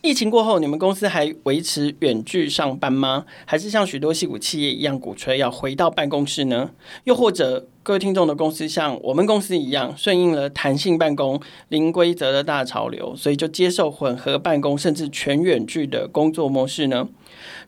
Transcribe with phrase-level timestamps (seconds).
[0.00, 3.26] 疫情过后，你们公司还维持远距上班吗？
[3.44, 6.70] 还是像许多戏骨企业一样鼓吹要回到办公室呢？
[7.02, 17.08] 又或者各位听众的公司像我们公司一样，顺应了弹性办公、零规则的大潮流，所以就接受混合办公甚至全远距的工作模式呢？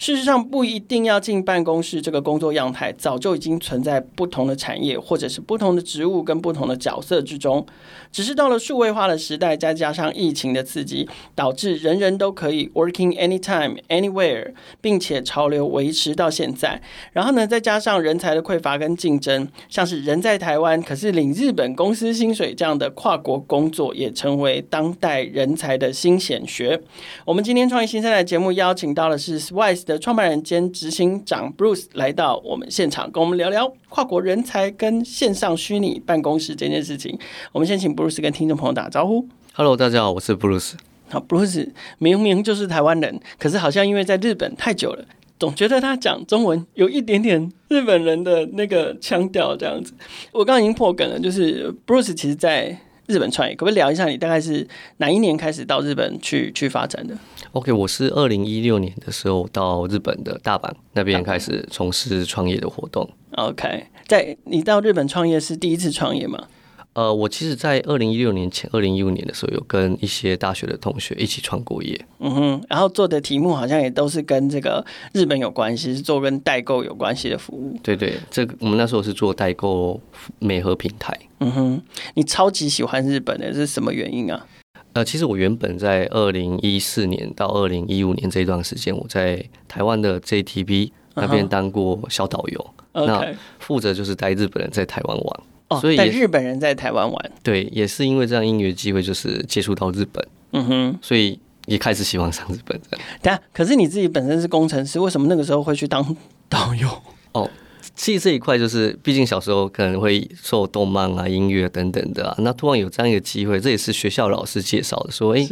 [0.00, 7.66] 事实上，不一定要进办公室，这个工作样态早就已经存在不同的产业，或者是不同的职务跟不同的角色之中。
[8.10, 16.80] 只是到了数位化的时代，再加上疫情的刺激，导致人人都可以 working anytime anywhere，并且潮流维持到现在。
[17.12, 26.80] 然后呢，再加上人才的匮乏跟竞争，像是人在台湾可是领日本公司薪水这样的跨国工作，也成为当代人才的新显学。
[27.26, 37.18] 我们今天创业新生代节目邀请到的是 Swice 的创办人兼执行长 Bruce 来到我们现场，跟我们聊聊跨国人才跟线上虚拟办公室这件事情。
[37.50, 39.26] 我们先请 Bruce 跟听众朋友打招呼。
[39.52, 40.74] Hello，大家好，我是 Bruce。
[41.08, 45.04] 好，Bruce 明明就是台湾人，可是好像因为在日本太久了，
[45.40, 49.92] 总觉得他讲中文有一点点日本人的那个腔调这样子。
[50.30, 52.78] 我刚刚已经破梗了，就是 Bruce 其实在
[53.10, 54.66] 日本创业，可不可以聊一下你大概是
[54.98, 57.14] 哪一年开始到日本去去发展的
[57.52, 63.08] ？OK，我是二零一六年的时候到日本的大阪那边开始从事创业的活动。
[63.32, 66.46] OK，在你到日本创业是第一次创业吗？
[66.92, 71.98] 呃，我其实，在二零一六年前，二零一五年的时候，有跟一些大学的同学一起创过业。
[72.18, 77.78] 嗯哼，然后做的题目好像也都是跟这个日本有关系，是做跟代购有关系的服务。
[77.80, 80.00] 对对，这个我们那时候是做代购
[80.40, 81.16] 美和平台。
[81.38, 81.82] 嗯哼，
[82.14, 84.44] 你超级喜欢日本的，是什么原因啊？
[84.92, 93.06] 呃，其实我原本在二零一四年到二零一五年这一段时间，我在台湾的 JTB 那边当过小导游，uh -huh.
[93.06, 95.40] 那负责就是带日本人在台湾玩。
[95.70, 97.32] 哦，所以带日本人在台湾玩。
[97.42, 100.24] 对，也是因为这样音乐机会，就是接触到日本。
[100.52, 103.06] 嗯哼，所以也开始喜欢上日本这样。
[103.22, 106.16] 等下，可是你自己本身是工程师，为什么那个时候会去当
[106.50, 106.88] 导游？
[107.32, 107.48] 哦。
[107.96, 115.46] 其实这一块就是，毕竟小时候可能会受动漫啊、音乐等等的啊，那突然有这样一个机会，这也是学校老师介绍的，说，哎，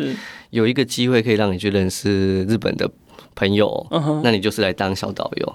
[0.50, 2.89] 有一个机会可以让你去认识日本的
[3.35, 3.87] 朋友，
[4.23, 5.55] 那你就是来当小导游。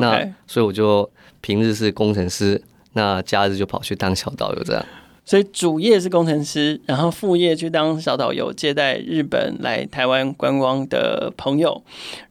[0.00, 1.10] 那所以我就
[1.40, 2.60] 平日是工程师，
[2.92, 4.84] 那假日就跑去当小导游这样。
[5.22, 11.80] 所以主业是工程师，然后副业去当小导游，接待日本来台湾观光的朋友，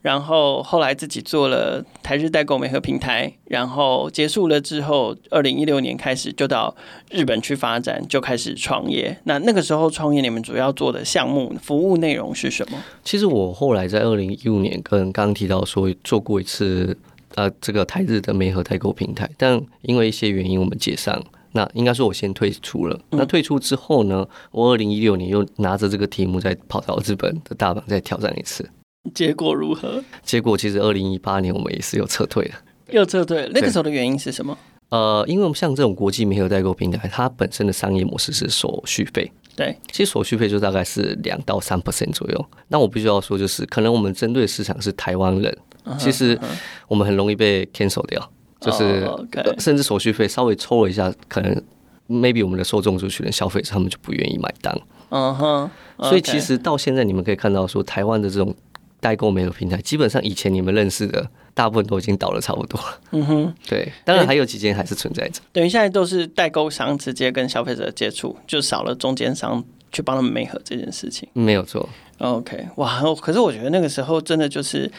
[0.02, 6.76] 然后后来自己做了台日代购媒合平台，然后结束了之后，二零一六年开始就到
[7.10, 9.18] 日本去发展，就开始创业。
[9.24, 12.78] 那那个时候创业，你们主要做的项目、服务内容是什么？
[13.06, 16.98] 其实我后来在二零一五年跟刚刚提到说做过一次
[17.36, 21.22] 呃这个台日的媒合代购平台，但因为一些原因我们解散。
[21.52, 23.00] 那应该说，我先退出了。
[23.10, 24.24] 那退出之后呢？
[24.52, 28.70] 我二零一六年又拿着这个题目再跑到日本的大阪再挑战一次，
[29.16, 30.04] 结果如何？
[30.22, 32.56] 结果其实二零一八年我们也是又撤退了，
[32.92, 33.50] 又撤退了。
[33.52, 34.56] 那个时候的原因是什么？
[34.90, 39.32] 呃，因为我们像这种国际媒合代购平台，它本身的商业模式是手续费。
[39.56, 42.46] 对，其实手续费就大概是两到三 percent 左右。
[42.68, 45.58] 那我必须要说，就是可能我们针对的市场是台湾人，
[45.98, 46.40] 其实
[46.88, 48.32] 我们很容易被 cancel 掉。
[48.60, 49.22] 就是，oh,
[49.58, 51.64] 甚至手续费稍微抽了一下，可能
[52.10, 54.78] maybe 我们的受众族群的消费者他们就不愿意买单。
[55.12, 55.70] 嗯哼，
[56.02, 58.54] 所以其实到现在你们可以看到，说台湾的这种
[59.00, 63.00] 代购媒合平台，基本上以前你们认识的大部分都已经倒了差不多了。
[63.12, 65.40] 嗯哼，对，当然还有几间还是存在着。
[65.54, 69.64] 等于现在都是代购商直接跟消费者接触，就少了中间商
[69.94, 71.30] 去帮他们媒合这件事情。
[71.32, 71.88] 没有错。
[72.18, 74.92] OK，哇，可是我觉得那个时候真的就是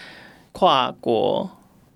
[0.53, 1.51] 跨国。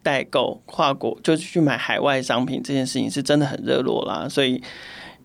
[0.05, 4.63] 代购跨国就是去买海外商品这件事情是真的很热络啦，所以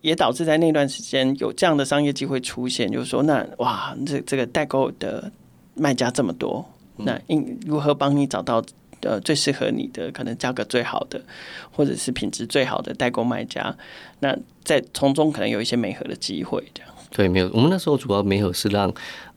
[0.00, 5.30] 也导致在那段时间有这样的商业机会出现，就是说，那哇，这这个代购的
[5.74, 6.64] 卖家这么多，
[6.96, 8.64] 那应如何帮你找到
[9.02, 11.20] 呃最适合你的，可能价格最好的，
[11.70, 13.76] 或者是品质最好的代购卖家？
[14.20, 14.34] 那
[14.64, 16.90] 在从中可能有一些美合的机会，这样。
[17.10, 18.90] 对，没有，我们那时候主要媒合是让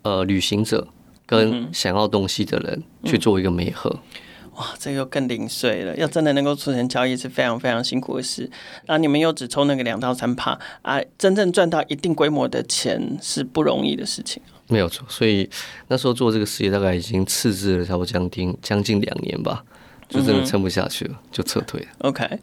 [0.04, 0.88] 呃旅行者
[1.25, 3.90] 跟想要东西的人去做一个媒合。
[3.90, 4.20] 嗯
[4.56, 5.98] 哇，这又更零碎了。
[5.98, 8.44] 要真的能够促成交易是非常非常辛苦的事。
[8.86, 14.44] 然后你们又只抽那个两到三帕啊，真正赚到一定规模的钱是不容易的事情。
[14.68, 15.50] 没有错，所以
[15.88, 19.64] 那时候做这个事业大概已经赤字了差不多将近将近两年吧，
[20.08, 21.88] 就真的撑不下去了，嗯，就撤退了。
[22.02, 22.40] OK，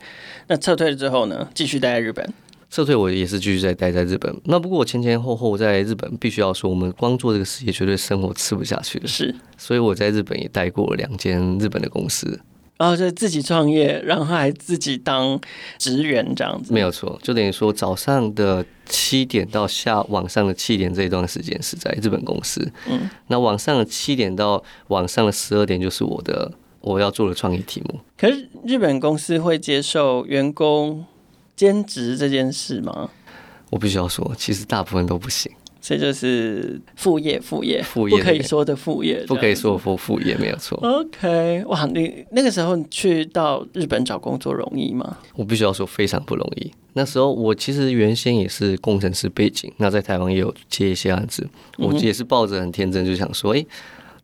[0.48, 1.48] 那撤退了之后呢？
[1.54, 2.28] 继续待在日本？
[2.70, 4.34] 撤退我也是继续在待在日本。
[4.44, 9.08] 那不过我前前后后在日本，必须要说，我们光做这个事业绝对生活吃不下去的。
[9.08, 12.40] 是，所以我在日本也待过两间日本的公司。
[12.78, 15.38] 然后就自己创业，然后还自己当
[15.76, 16.72] 职员这样子。
[16.72, 22.72] 没有错，就等于说早上的七点到下晚上的七点这一段时间是在日本公司。
[22.88, 26.50] 嗯，那晚上的七点到晚上的十二点就是我的
[26.80, 28.00] 我要做的创业题目。
[28.16, 31.04] 可是日本公司会接受员工
[31.60, 33.10] 兼职这件事吗？
[33.68, 35.52] 我必须要说，其实大部分都不行。
[35.78, 40.78] 这就是副业，副业，副业不可以说的副业，不可以说副副业没有错。
[40.78, 45.18] OK，哇，你那个时候去到日本找工作容易吗？
[45.34, 46.72] 我必须要说非常不容易。
[46.94, 51.46] 那时候我其实原先也是工程师背景，那在台湾也有接一些案子，
[51.76, 53.62] 我也是抱着很天真就想说，哎，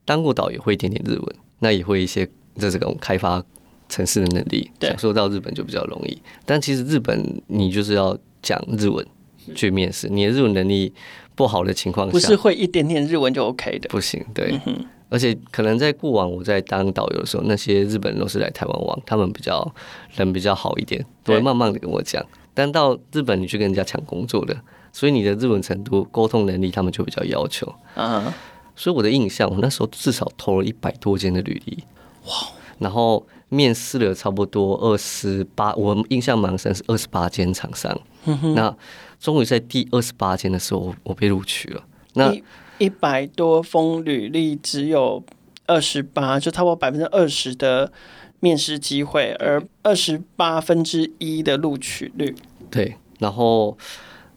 [0.07, 3.45] 当过导也会一点点日文，那也会一些这这种开发
[3.89, 6.19] 程式的能力，想说到日本就比较容易。
[6.45, 9.07] 但其实日本你就是要讲日文
[9.55, 10.93] 去面试，你的日文能力。
[11.37, 14.25] 不好的情况下，不是会一点点日文就 OK 的，不行。
[14.33, 19.71] 对，嗯、而且可能在过往我在当导游的时候，那些日本人都是来台湾玩，他们比较
[20.15, 22.25] 人比较好一点，都会慢慢的跟我讲。
[22.55, 24.57] 但到日本你去跟人家抢工作的，
[24.95, 27.71] 所以你的日文程度、沟通能力，他们就比较要求。
[27.95, 28.33] 啊，
[28.75, 31.85] 所以我的印象，我那时候至少投了一百多间的履历，
[32.29, 32.33] 哇，
[32.79, 38.01] 然后面试了差不多二十八，我印象蛮深是二十八间厂商。
[38.25, 38.77] 嗯、那
[39.21, 41.85] 终于在第二十八间的时候，我被录取了。
[42.15, 42.35] 那
[42.79, 45.23] 一百多封履历，只有
[45.67, 47.93] 二十八，就差不多百分之二十的
[48.41, 52.35] 面试机会，而二十八分之一的录取率。
[52.71, 53.79] 对，然后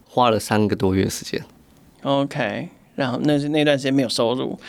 [0.06, 1.44] 花了三个多月时间。
[2.04, 2.70] OK，
[3.00, 4.60] 然后那是那段时间没有收入，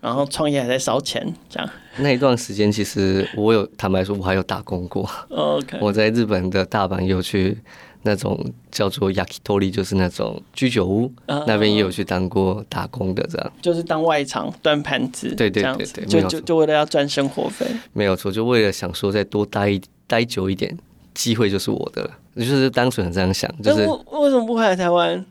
[0.00, 1.68] 然后创业还在烧钱，这样。
[1.98, 5.08] 那一段时间其实我有坦白说，我还有打工过。
[5.30, 7.58] OK，我在日本的大阪有去。
[8.02, 20.74] 那种叫做 yakitori，就是那种居酒屋，啊、那边也有去当过打工的，这样就是当外场端盘子，对对对对，就就就为了要赚生活费，没有错，就为了想说再多待待久一点，
[21.12, 25.22] 机会就是我的了，就是单纯的这样想，就是为什么不回来台湾？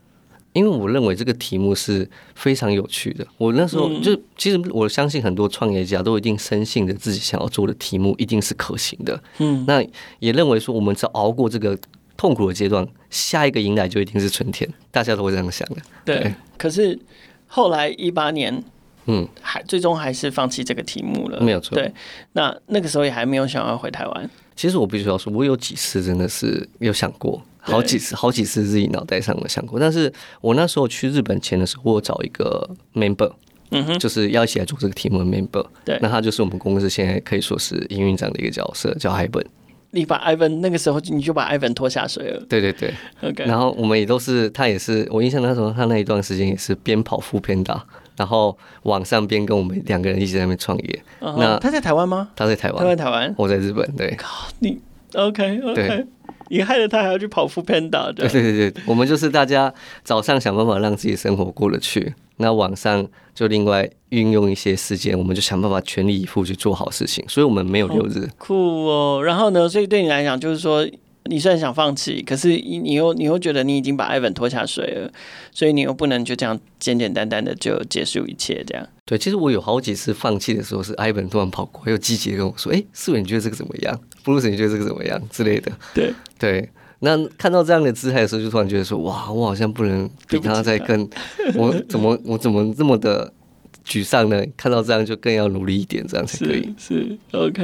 [0.53, 9.83] 因为我认为这个题目是非常有趣的，我那时候就、嗯、其实我相信很多创业家都一定深信着自己想要做的题目一定是可行的，嗯，那
[10.19, 11.77] 也认为说我们只要熬过这个。
[12.17, 15.77] 痛苦的阶段，下一个迎来就一定是春天，大家都会这样想的。
[16.03, 16.99] 对，对，可是
[17.47, 18.61] 后来一八年，
[19.05, 21.39] 嗯，还最终还是放弃这个题目了。
[21.39, 21.75] 没有错。
[21.75, 21.89] 对，
[22.33, 24.29] 那那个时候也还没有想要回台湾。
[24.53, 29.79] 其实我必须要说，我有几次真的是有想过，好几次，好几次自己脑袋上有想过。
[29.79, 30.11] 但是
[30.41, 33.31] 我那时候去日本前的时候，我找一个 member，
[33.71, 35.65] 嗯哼，就是要一起来做这个题目的 member。
[35.85, 39.45] 对，那他就是我们公司现在可以说是营运长的一个角色，叫 Ivan。
[39.91, 42.39] 你把 Ivan 那个时候你就把 Ivan 拖下水了。
[42.47, 43.43] 对对对，OK。
[43.45, 47.81] 然后我们也都是，他也是，我印象那时候他那一段时间也是边跑 foodpanda，
[48.15, 51.03] 然后晚上边跟我们两个人一起在那边创业。
[51.19, 51.39] Uh huh.
[51.39, 52.29] 那他在台湾吗？
[52.35, 53.91] 他在台湾，他在台湾，我在日本。
[53.95, 54.79] 对，靠你
[55.15, 56.07] ，OK OK 对。
[56.49, 58.11] 你害得他还要去跑 foodpanda。
[58.13, 59.73] 对 对对对，我们就是大家
[60.03, 62.13] 早上想办法让自己生活过得去。
[62.41, 63.05] 那晚上
[63.35, 68.29] 就另外运用一些时间，我们就想办法全力以赴去做好事情，所以我们没有六日。
[68.37, 69.21] 酷哦！
[69.23, 70.87] 然后呢，所以对你来讲，就是说，
[71.29, 75.11] 你虽然想放弃，可是你又你又觉得你已经把艾文拖下水了，
[75.51, 78.87] 所以你又不能就这样简简单单的就结束一切这样。
[79.05, 83.99] 对，其实我有好几次放弃的时候，是艾文突然跑过来，又积极的跟我说：“哎，思维，你觉得这个怎么样？
[84.23, 85.71] 布鲁斯，你觉得这个怎么样？”之类的。
[85.93, 86.69] 对对。
[87.01, 91.09] 那看到这样的姿态的时候，就突然觉得说：哇，我好像不能比他再更，
[91.55, 93.31] 我怎么我怎么这么的
[93.89, 94.45] 沮丧呢？
[94.55, 96.71] 看到这样就更要努力一点，这样才可以。
[96.77, 97.61] 是，是 OK。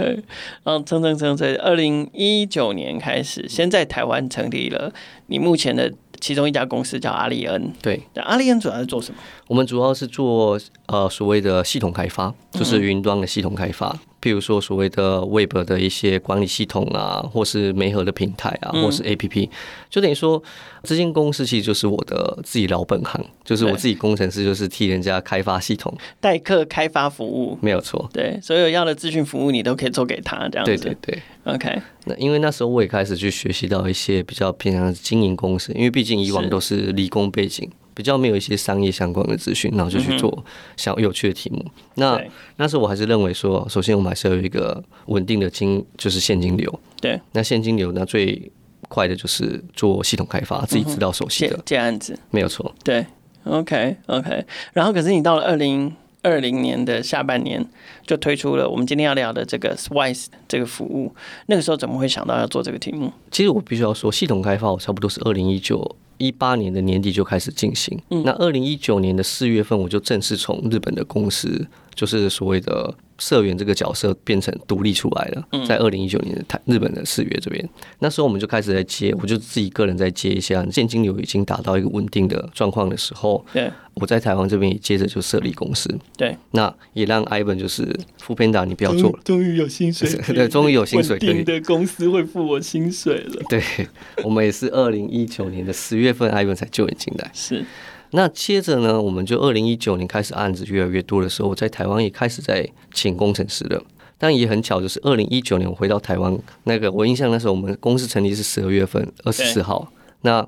[0.64, 4.92] 然后蹭蹭蹭，在二零一九年开始，先在台湾成立了
[5.28, 7.72] 你目前的其中一家公司，叫阿利恩。
[7.82, 9.18] 对，阿利恩主要是做什么？
[9.48, 13.88] 我们主要是做呃所谓的系统开发，就是云端的系统开发。
[13.90, 19.48] 嗯譬如说，所谓的 Web 的一些管理系统啊，或是媒合的平台啊，或是 APP，
[19.88, 20.42] 就等于说，
[20.82, 28.10] 这间公司其实就是我的自己老本行，就是我自己工程师，就是替人家开发系统，代客开发服务，没有错。
[28.12, 30.76] 对，所有要的咨询服务你都可以做给他，这样子。
[30.76, 31.80] 对对对，OK。
[32.06, 37.70] 那因为那时候我也开始去学习到一些比较偏向经营公司，因为毕竟以往都是理工背景。
[37.96, 40.46] 比较没有一些商业相关的资讯，然后就去做
[40.78, 41.58] 想有趣的题目。
[41.66, 42.24] 嗯、那
[42.58, 46.80] 那时候我还是认为说，首先我们还是要有一个稳定的金，就是现金流。
[47.02, 48.52] 对，那现金流呢，最
[48.90, 52.76] 快的就是做系统开发，自己知道熟悉的嗯、这案子，没有错。
[52.84, 53.06] 对
[53.46, 54.46] ，OK OK。
[54.74, 55.92] 然后可是你到了二零
[56.26, 57.64] 二零年的下半年
[58.06, 61.14] 就推出了我们今天要聊的这个 Swice 这个服务。
[61.46, 63.14] 那个时候怎么会想到要做这个题目？
[63.30, 68.00] 其实我必须要说，系统开发我差不多是二零一九一八年的年底就开始进行。
[68.10, 72.94] 嗯，那二零一九年的四月份，我就正式从日本的公司，就是所谓的。
[73.18, 87.88] 社员这个角色变成独立出来了，在二零一九年的台日本的四月这边，那时候我们就开始在接，我就自己个人在接一下现金流已经达到一个稳定的状况的时候，对，我在台湾这边也接着就设立公司，对，那也让 Ivan 就是
[88.22, 93.64] foodpanda 你不要做了，终于有薪水， 对，终于有薪水，稳定的公司会付我薪水了，对，
[94.26, 97.64] 我们也是二零一九年的十月份 Ivan 才就进来，是。
[98.12, 103.84] 那接着呢，我们就二零一九年开始案子越来越多的时候，我在台湾也开始在请工程师了。
[104.18, 110.48] 但也很巧，就是二零一九年我回到台湾，那个我印象那时候我们公司成立是十二月份二十四号，那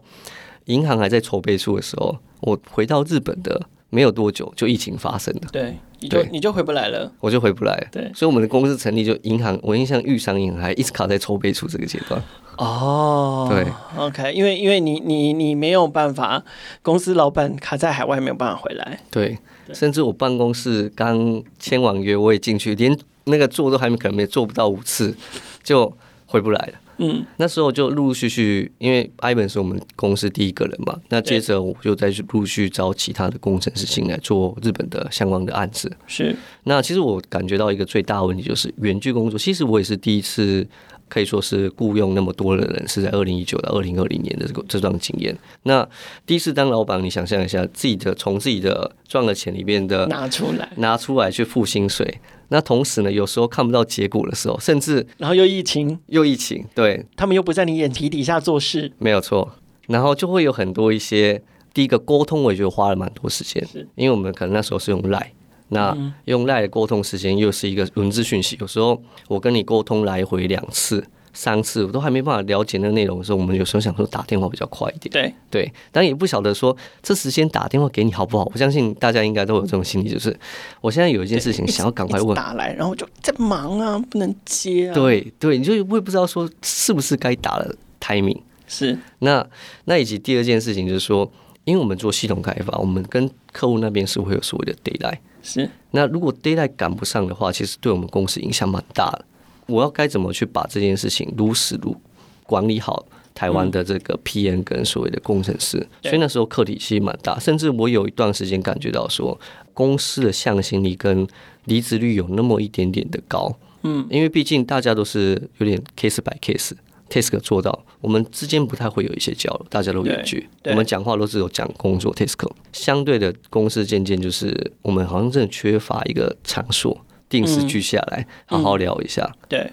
[0.66, 5.42] 银行还在筹备处的时候，我回到日本的没有多久就疫情发生了。
[5.52, 5.78] 对。
[6.00, 7.88] 你就你就回不来了，我就回不来。
[7.92, 12.22] 对，所以我们的公司成立就银行，我印象玉商银行还一直卡在筹备处这个阶段。
[12.60, 13.66] 哦，对
[13.98, 16.44] ，OK，因为因为你你你没有办法，
[16.84, 19.00] 公司老板卡在海外没有办法回来。
[19.10, 25.18] 对，对甚至我办公室刚签完约，我也进去，连那个做都还没可能没做不到五次，
[25.64, 25.92] 就
[26.28, 26.74] 回不来了。
[26.98, 35.92] 嗯，那时候就陆陆续续，因为 Ivan 是我们公司第一个人嘛，那接着我就再去陆续找其他的工程师进来做日本的相关的案子。
[36.08, 39.38] 是，那其实我感觉到一个最大的问题就是远距工作。
[39.38, 40.66] 其实我也是第一次
[41.08, 45.38] 可以说是雇佣那么多的人，是在二零一九到二零二零年的这个这段经验。
[45.64, 45.88] 那
[46.26, 52.20] 第一次当老板，你想象一下，自己的从自己的赚的钱里面的拿出来，拿出来去付薪水。
[52.50, 59.52] 那同时呢，有时候看不到结果的时候，甚至然后又疫情，又疫情，对，他们又不在你眼皮底下做事，没有错。
[59.88, 61.42] 然后就会有很多一些
[61.74, 65.28] 第一个沟通，我也觉得花了蛮多时间，是因为我们可能那时候是用 Line，
[65.70, 71.06] 那用 Line 的沟通时间又是一个文字讯息，有时候我跟你沟通来回两次。
[71.40, 75.12] 三次我都还没办法了解那个内容的时候，我们有时候想说打电话比较快一点。
[75.12, 78.50] 对对，但也不晓得说这时间打电话给你好不好？
[78.52, 80.36] 我相信大家应该都有这种心理，就是
[80.82, 84.96] 我现在有一件事情想要赶快问打来，然后就在忙啊，不能接啊。
[84.96, 88.42] 对对，你就会不知道说是不是该打了 timing。
[88.66, 89.48] 是那
[89.86, 91.32] 那以及第二件事情就是说，
[91.66, 95.22] 因为我们做系统开发，我们跟客户那边是会有所谓的 d a y l i g h t。
[95.62, 99.24] 是那如果 d a y l i g h t 赶不上的话，其实对我们公司影响蛮大的。
[99.68, 101.96] 我要该怎么去把这件事情如实如
[102.44, 103.06] 管理好
[103.36, 109.40] 台湾的这个 PM 跟所谓的工程师，所以那时候课题其实蛮大，甚至我有一段时间感觉到说，
[109.74, 111.28] 公司的向心力跟
[111.66, 127.00] 离职率有那么一点点的高，嗯，因为毕竟大家都是有点 case by case，task 做到，我们之间不太会有一些交流，大家都远距，我们讲话都是有讲工作 task，相对的公司渐渐就是我们好像真的缺乏一个场所。
[127.30, 129.30] 定时聚下来，好好聊一下。
[129.50, 129.72] 对，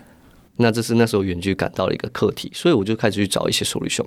[0.56, 4.06] 那这是那时候远距感到了一个课题，所以我就开始去找一些 solution，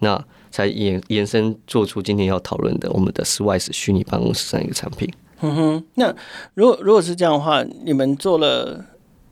[0.00, 5.10] 那才延延伸做出今天要讨论的我们的 s w i s e 虚拟办公室这样一个产品。
[5.40, 6.14] 嗯哼，那
[6.54, 8.84] 如果如果是这样的话，你们做了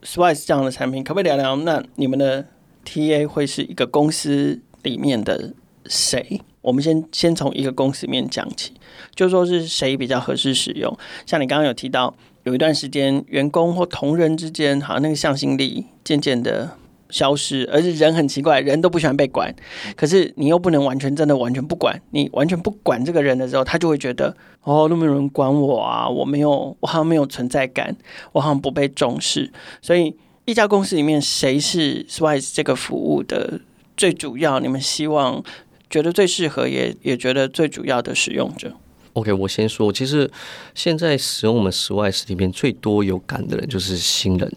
[0.02, 1.56] Swice 这样的产品，可不可以聊聊？
[1.56, 2.44] 那你们的
[2.84, 5.54] TA 会是一个公司里面的
[5.86, 6.40] 谁？
[6.60, 8.72] 我们先先从一个公司里面讲起，
[9.14, 10.96] 就说是谁比较合适使用。
[11.24, 12.14] 像你刚刚有提到。
[12.44, 16.70] 有一段时间，员工或同仁之间，好像那个向心力渐渐的
[17.08, 19.54] 消失，而且人很奇怪，人都不喜欢被管，
[19.96, 27.94] 可是你又不能完全真的完全不管，你完全不管这个人的时候，他就会觉得哦，都没有人管我啊，我没有，我好像没有存在感，
[28.32, 29.52] 我好像不被重视。
[29.80, 33.60] 所以，一家公司里面，谁是 Swise 这个服务的
[33.96, 34.58] 最主要？
[34.58, 35.44] 你们希望
[35.88, 38.72] 觉得最适合，也也觉得最主要的使用者
[39.14, 40.30] ？OK，我先说，其实
[40.74, 44.52] 现在使用我们 Swice 里面最多有感的人就是新人。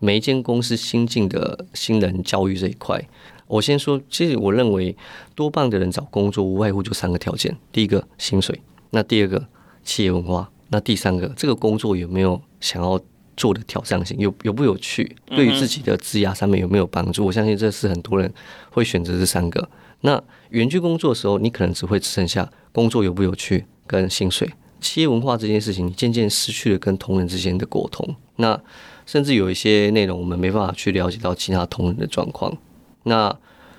[0.00, 3.02] 每一间公司新进的新人教育这一块，
[3.46, 4.94] 我先说，其实我认为
[5.34, 8.60] 多半的人找工作无外乎就三个条件：第一个薪水，
[8.90, 9.46] 那第二个
[9.82, 13.00] 企业文化，那第三个这个工作有没有想要
[13.34, 17.24] 做的挑战性，有有不有趣，对于自己的职涯上面有没有帮助？
[17.24, 18.30] 我相信这是很多人
[18.70, 19.66] 会选择这三个。
[20.02, 23.64] 那远距工作的时候，你可能只会只剩下工作有不有趣。
[23.86, 24.50] 跟薪水、
[24.80, 28.14] 企业文化这件事情，渐渐失去了跟同仁之间的沟通。
[28.36, 28.60] 那
[29.06, 32.56] 甚至有一些内容，我们没办法去了解到其他同仁的状况。
[33.04, 33.34] 那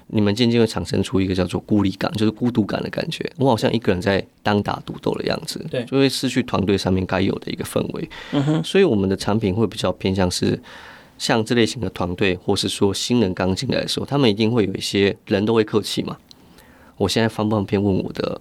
[0.08, 3.28] 你们渐渐会产生出一个叫做孤立感，就是孤独感的感觉。
[3.38, 8.10] 我好像一个人在单打独斗的样子，对，就会失去团队上面该有的一个氛围。
[8.32, 10.62] 嗯哼，所以我们的产品会比较偏向是
[11.18, 16.16] 像这类型的团队，或是说新人刚进来的时候，他们一定会有一些人都会客气嘛。
[16.98, 18.40] 我现在方不方便问我的？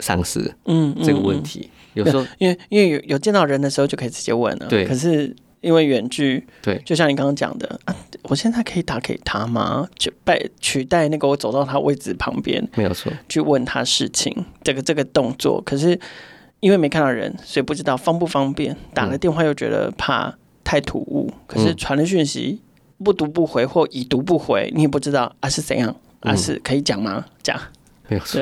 [0.00, 9.88] 上司，嗯，这个问题，嗯、有时候因为因为有有见到人的时候就可以直接问了，对，可是因为远距，对，就像你刚刚讲的啊，我现在可以打给他吗？
[9.96, 15.98] 就被取代那个我走到他位置旁边，没有错，去问他事情，这个这个动作，可是
[16.60, 22.60] 因为没看到人，所以不知道方不方便，打了电话又觉得怕太突兀，嗯、可是传了讯息
[23.02, 25.94] 不读不回或已读不回，你也不知道啊是怎样。
[26.20, 27.24] 啊、是可以讲吗？
[27.40, 27.56] 讲。
[28.08, 28.40] 没有错，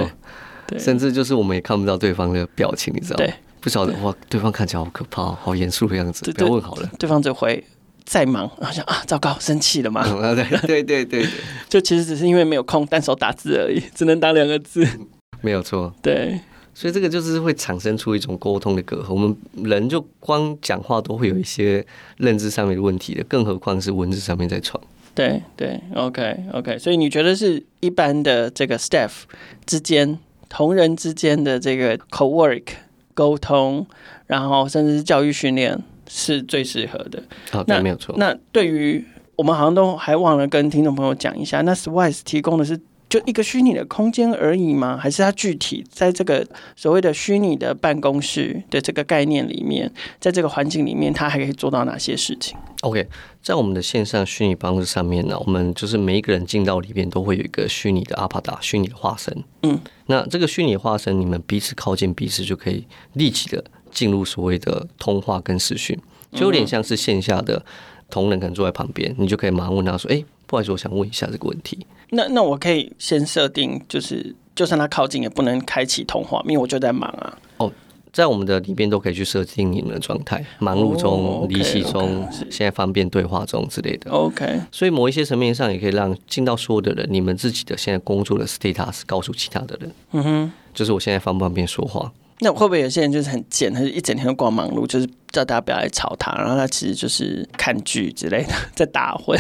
[0.79, 3.25] 甚至就是我们也看不到对方的表情，你知道吗？
[3.25, 6.31] 对，不晓得哇，对方看起来好可怕，好严肃的样子。
[6.33, 7.63] 不要问好了，对方只回
[8.05, 10.03] 在忙，好像啊，糟糕，生气了嘛？
[10.09, 11.27] 嗯、对对对对，
[11.69, 14.87] 就其实只是因为没有空单手打字而已， 只能打两个字。
[15.41, 16.41] 没有错，对，
[16.75, 19.13] 所以这个就是会产生出一种沟通的隔阂。
[19.13, 21.85] 我们人就光讲话都会有一些
[22.17, 24.83] 认知上面的问题的，更何况是文字上面在传。
[25.15, 29.11] 对对，OK OK，所以你觉得是一般的这个 staff
[29.65, 30.19] 之间
[30.55, 32.63] 同仁之间的这个 co-work
[33.13, 33.85] 沟通，
[34.29, 35.77] 然后甚至是教育训练
[36.09, 37.21] 是最适合的。
[37.51, 38.15] 哦，那没有错。
[38.17, 42.81] 那对于我们好像都还忘了跟听众朋友讲一下，那 Swise 提供的是。
[43.15, 44.99] 就一个虚拟的空间而已吗？
[45.01, 46.45] 还是它具体在这个
[46.75, 53.07] 所谓的虚拟的办公室的这个概念里面，在这个环境里面，它还可以做到哪些事情？OK，
[53.41, 59.45] 在我们的线上虚拟办公室上面呢，我们就是每一个人进到里面都会有一个虚拟的阿帕达，虚拟的化身。
[59.63, 65.97] 嗯，那这个虚拟化身，你们彼此靠近彼此，就可以立即的进入所谓的通话跟视讯，
[66.33, 67.65] 就有点像是线下的
[68.11, 77.39] 同仁可能坐在旁边，你就可以马上问他说：“哎，不好意思，我想问一下这个问题。”那那我可以先设定，就是就算他靠近，也不能开启通话，因为我就在忙啊。
[77.59, 77.71] 哦，
[78.13, 84.11] 在我们的里边都可以去设定你们的状态，忙碌中、离席中、现在方便对话中之类的。
[84.11, 89.93] OK，所以某一些层面上也可以让进到所有的人，你们自己的现在工作的 status 告诉其他的人。
[90.13, 92.13] 嗯哼，就是我现在方不方便说话。
[92.45, 99.39] 那会不会有些人就是很贱，他就一整天都光忙碌，就是叫大家不要来吵他，然后他其实就是看剧之类的， 在打混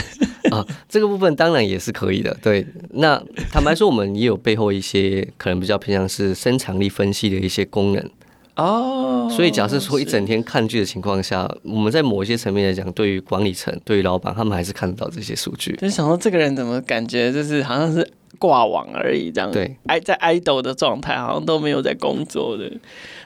[0.50, 0.66] 啊？
[0.88, 2.34] 这个部分当然也是可以的。
[2.42, 8.10] 对，那坦白说，我们也有背后一些可能比较偏向是生产力分析的一些功能
[8.56, 9.28] 哦。
[9.30, 15.72] 所以假设说一整天看剧的情况下，我们在某一些层面来讲，对于管理层、对于老板，他们还是看得到这些数据。
[15.76, 18.10] 就是想说，这个人怎么感觉就是好像是。
[18.46, 22.70] 挂网而已，这样对，爱在 idle 的状态，好像都没有在工作的。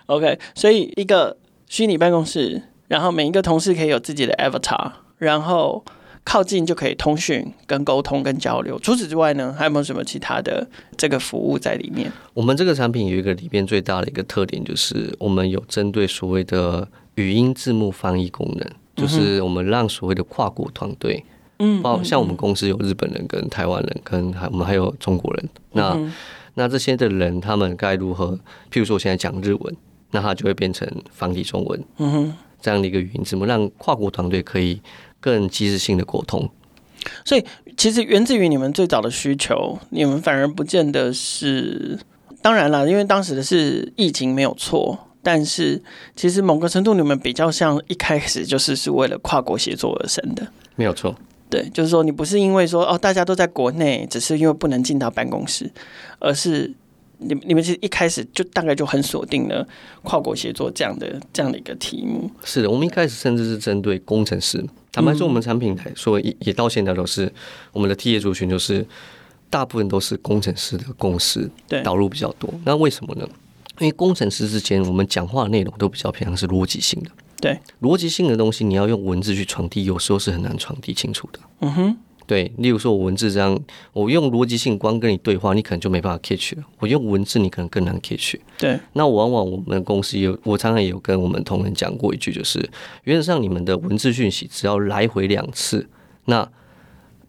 [0.07, 5.85] OK，所以一个虚拟办公室，然后每一个同事可以有自己的 avatar，然后
[6.23, 8.79] 靠近就可以通讯、跟沟通、跟交流。
[8.79, 10.65] 除此之外呢，还有没有什么其他的
[10.97, 12.09] 这个服务在里面？
[12.33, 21.25] 我们这个产品有一个里边最大的一个特点，就是我们有针对所谓的语音字幕翻译功能，就是我们让所谓的跨国团队。
[21.25, 21.35] 嗯，
[21.83, 25.49] 包像我们公司有日本人、跟台湾人、跟还我们还有中国人。
[25.73, 26.13] 那、嗯、
[26.55, 28.39] 那这些的人，他们该如何？
[28.71, 29.77] 譬如说，我现在讲日文，
[30.11, 31.85] 那他就会变成繁体中文。
[31.99, 34.81] 嗯哼，这样的一个语音，怎么让跨国团队可以
[35.21, 36.49] 更及时性的沟通？
[37.25, 37.45] 所以，
[37.77, 41.99] 其实源自于你们最早的需求，你们反而不见得是。
[42.41, 45.83] 当然了，因为当时的是疫情没有错，但是
[46.15, 51.13] 其实某个程度，你们比较像一开始就是是为了跨国协作而生的，没有错。
[51.51, 55.71] 对，就是说你不是因为说哦，大家都在国内，只是因为不能进到办公室，
[56.19, 56.73] 而是
[57.19, 59.67] 你你们是一开始就大概就很锁定了
[60.03, 62.31] 跨国协作这样的这样的一个题目。
[62.45, 64.65] 是的，我们一开始甚至是针对工程师。
[64.93, 67.33] 坦白说，我们产品来说也也到现在都是
[67.73, 68.85] 我们的 T 业族群，就是
[69.49, 72.53] 大部分都是工程师的公司对导入比较多。
[72.65, 73.29] 那为什么呢？
[73.79, 77.11] 因为工程师之间，我们讲话的内容都比较偏向是逻辑性的。
[77.41, 81.39] 对，逻辑性的东西，你要用文字去传递，有时候是很难传递清楚的。
[81.61, 81.97] 嗯哼，
[82.27, 83.59] 对，例如说我文字这样，
[83.93, 86.65] 我用逻辑性光跟你对话，你可能就没办法 catch 了。
[86.81, 88.35] 我用文字，你可能更难 catch。
[88.59, 92.69] 对，那往往我们公司有，我常常也有跟我们同仁讲过一句，就是
[93.05, 95.89] 原则上你们的文字讯息只要来回两次，
[96.25, 96.51] 那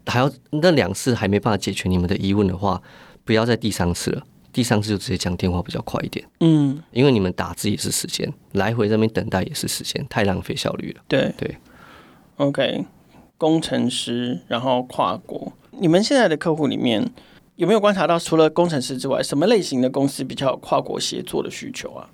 [0.06, 2.82] 还要那两次还没办法解决你们的疑问的话，
[3.24, 4.24] 不要再第三次了。
[4.52, 11.00] 第三次就直接讲电话比较快一点，嗯，因为你们打字也是时间，来回这边等待也是时间，太浪费效率了。
[11.06, 11.56] 对对
[12.36, 12.84] ，OK，
[13.38, 17.10] 工程师，然后跨国，你们现在的客户里面
[17.54, 22.10] 有没有观察到，除了工程师之外，什么类型的公司比较有跨国协作的需求啊？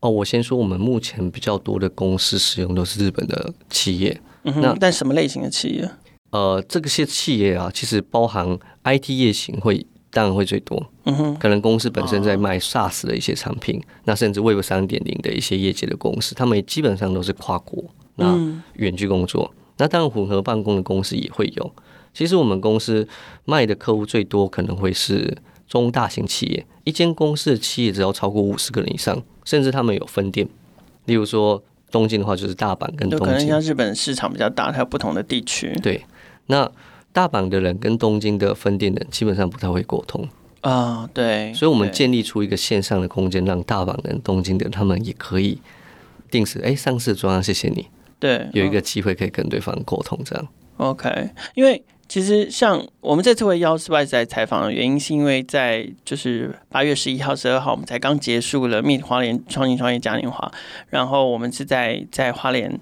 [0.00, 5.90] 哦，我先说，我们目前比较多的公司使用都是日本的企业，嗯哼，那但什么类型的企业？
[6.30, 9.86] 呃，这个些企业啊，其实包含 IT 业型会。
[10.10, 17.84] 当然会最多，嗯哼，可能公司本身在卖 SaaS 的一些产品，那甚至 Web 三点零的一些业界的公司，他们基本上都是跨国，
[18.16, 18.38] 那
[18.74, 21.72] 远距工作，那当然混合办公的公司也会有。
[22.14, 23.06] 其实我们公司
[23.44, 25.36] 卖的客户最多可能会是
[25.68, 30.48] 中大型企业，一间公司的企业只要超过五十个人以上，甚至他们有分店，
[31.04, 35.78] 例如说东京的话就是大阪跟东京，可能像日本市场比较大，它有不同的地区。
[35.82, 36.02] 对，
[36.46, 36.68] 那
[37.18, 40.22] 大阪的人跟东京的分店的人基本上不太会沟通
[40.60, 41.10] 啊、哦。
[41.12, 45.58] 对，所以我们建立出一个线上的空间，让大阪人、东京的人他们也可以
[46.30, 47.88] 定时哎，上次装谢谢你。
[48.20, 50.48] 对，有一个机会可以跟对方沟通，这样。
[50.76, 60.52] OK，因为其实像我们这次会邀 Swice 来采访的原因，是因为在就是八月十一号、十二号，我们才刚结束了 Meet 花莲创新创业嘉年华，
[60.90, 62.78] 然后我们是在在花莲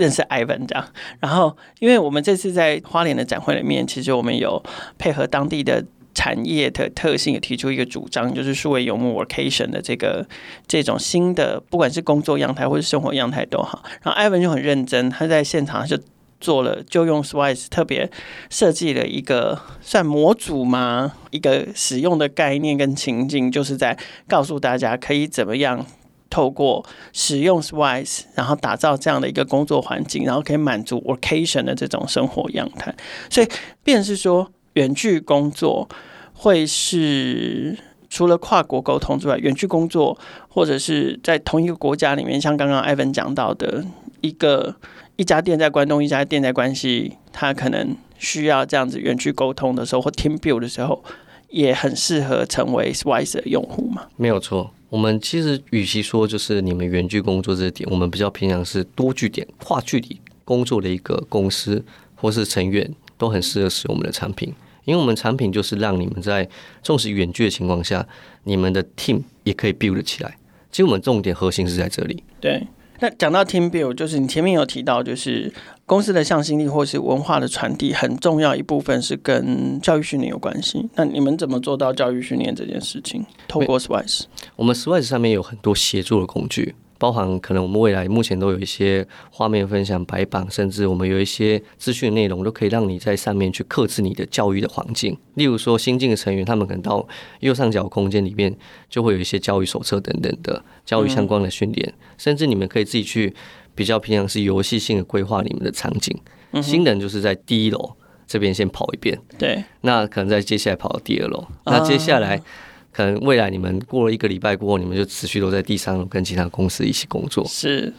[0.00, 0.84] 认识 Ivan 这样。
[1.20, 4.60] 然后，因为我们这次在花莲的展会里面，其实我们有
[4.98, 5.84] 配合当地的。
[6.12, 10.26] 产业的特性也提出一个主张，就是数位游牧 （vacation） 的这个
[10.66, 13.84] 这种新的，不管是工作样态或是生活样态都好。
[14.02, 15.96] 然后 Ivan 就很认真，他在现场就
[16.40, 18.10] 做了，就用 Swise 特别
[18.50, 21.12] 设计了一个算模组吗？
[21.30, 25.86] 一个使用的概念跟情境，就是在告诉大家可以怎么样
[26.30, 32.94] 透过使用 Swise，然后打造这样的一个工作环境，然后可以满足 workation 的这种生活样态。
[33.28, 33.48] 所以，
[33.84, 34.50] 便是说。
[34.74, 35.88] 远距工作
[36.32, 37.76] 会是
[38.08, 40.16] 除了跨国沟通之外，远距工作
[40.48, 43.84] 或者是在同一个国家里面，像刚刚 Evan 讲到的
[44.20, 44.76] 一个
[45.16, 51.02] 一家店在关东，一家店在关西，他可能需要这样子远距沟通的时候，或 Team Build 的时候，
[51.48, 54.06] 也很适合成为 Swise 的用户嘛？
[54.16, 61.82] 没有错，我们其实与其说就是你们远距工作这点，我们比较偏向是多据点、跨距离工作的一个公司
[62.14, 62.94] 或是成员。
[63.20, 64.50] 都很适合使用我们的产品，
[64.86, 66.48] 因为我们产品就是让你们在
[66.82, 68.08] 重视远距的情况下，
[68.44, 70.38] 你们的 team 也可以 build 起来。
[70.72, 72.24] 其实我们重点核心是在这里。
[72.40, 72.66] 对，
[73.00, 75.52] 那讲到 team build，就是你前面有提到，就是
[75.86, 80.88] 公司的向心力或是文化的传递，很重要一部分是跟教育训练有关系。
[80.94, 83.24] 那你们怎么做到教育训练这件事情？
[83.48, 84.24] 透过 Swice，
[84.56, 86.74] 我们 Swice 上面有很多协作的工具。
[87.00, 95.16] 包含可能我们未来目前都有一些画面分享、白板，甚至我们有一些资讯内容，都可以让你在上面去克制你的教育的环境。
[95.32, 97.08] 例如说，新进的成员，他们可能到
[97.38, 98.54] 右上角空间里面
[98.90, 103.34] 就会有一些教育手册等等的教育相关的训练，嗯、甚至你们可以自己去
[103.74, 106.14] 比较偏向是游戏性的规划你们的场景。
[106.52, 107.92] 嗯、新人就是在第一楼
[108.26, 112.42] 这边先跑一遍，对，那可能在接下来跑到第二楼，那接下来。
[112.92, 117.44] 可能未来你们过了一个礼拜过后，你们就持续都在第三楼跟其他公司一起工作。
[117.46, 117.92] 是，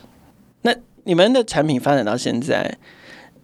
[0.62, 2.77] 那你们的产品发展到现在，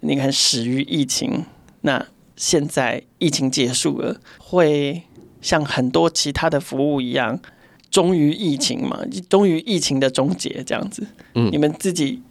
[0.01, 1.45] 你看始于疫情，
[1.81, 2.05] 那
[2.36, 5.03] 现在疫情结束了，会
[5.41, 7.39] 像很多其他的服务一样，
[7.89, 11.07] 终于疫情嘛，终于疫情的终结这样子。
[11.36, 12.21] 嗯，你们自己。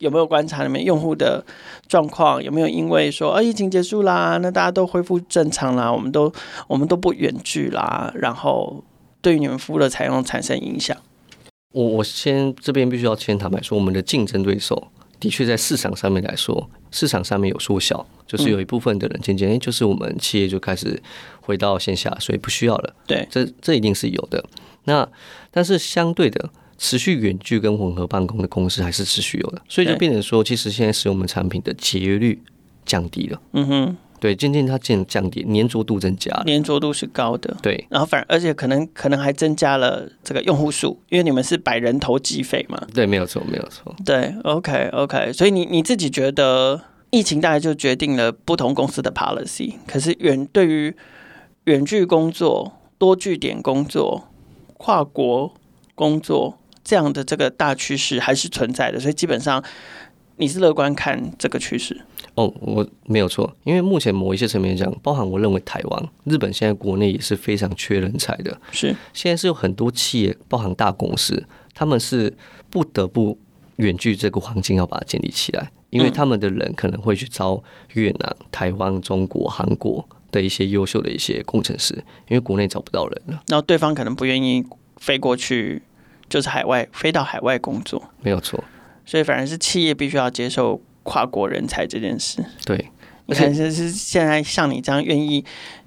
[0.00, 1.44] 有没有观察你们用户的
[1.86, 2.42] 状况？
[2.42, 6.32] 有没有因为说，啊，疫情结束啦，那大家都恢复正常啦，我们都
[6.66, 8.82] 我们都不远距啦，然后
[9.20, 10.96] 对于你们服务的采用产生影响？
[11.72, 14.88] 我我先这边必须要先坦白说，我们的竞争对手
[15.20, 21.00] 的确在市场上面来说，市场上面有缩小，就是有一部分的人渐渐，就是我们企业就开始
[21.42, 22.94] 回到线下，所以不需要了。
[23.06, 24.42] 对，这这一定是有的。
[24.84, 25.06] 那
[25.50, 26.48] 但是相对的。
[26.82, 32.40] 持续远距跟混合办公的公司还是持续有的，所以就变成说，其实现在使用我们产品的节约率
[32.86, 33.38] 降低了。
[33.52, 37.54] 嗯哼，对，渐渐它渐降低，粘着度增加，粘着度是高的。
[37.60, 42.82] 对，然后反而而且可能可能还增加了这个用户数，因为你们是百人头计费嘛。
[42.94, 43.94] 对，没有错，没有错。
[44.02, 50.96] 对，OK OK，所以你你自己觉得疫情大概就决定了不同公司的 policy，可是远对于
[51.64, 54.28] 远距工作、多据点工作、
[54.78, 55.52] 跨国
[55.94, 56.56] 工作。
[56.90, 59.62] 这样的这个大趋势还是存在的，所以基本上
[60.38, 61.96] 你是乐观看这个趋势。
[62.34, 68.60] 哦，我没有错，因为目前某一些层面讲，包含我认为台湾、日本现在国内也是非常缺人才的。
[68.72, 72.36] 是，现在是有很多企业，包含大公司，他们是
[72.68, 73.38] 不得不
[73.76, 81.94] 远距这个环境要把它建立起来，因为他们的人可能会去招越南、台湾、中国、韩国的一些优秀的一些工程师，
[82.26, 83.40] 因为国内找不到人了。
[83.46, 84.64] 然后对方可能不愿意
[84.96, 85.82] 飞过去。
[86.30, 88.62] 就是海外飞到海外工作，没有错，
[89.04, 92.42] 所以反而是企业必须要接受跨国人才这件事。
[92.64, 92.90] 对，
[93.26, 95.44] 你看，是是现在像你这样愿意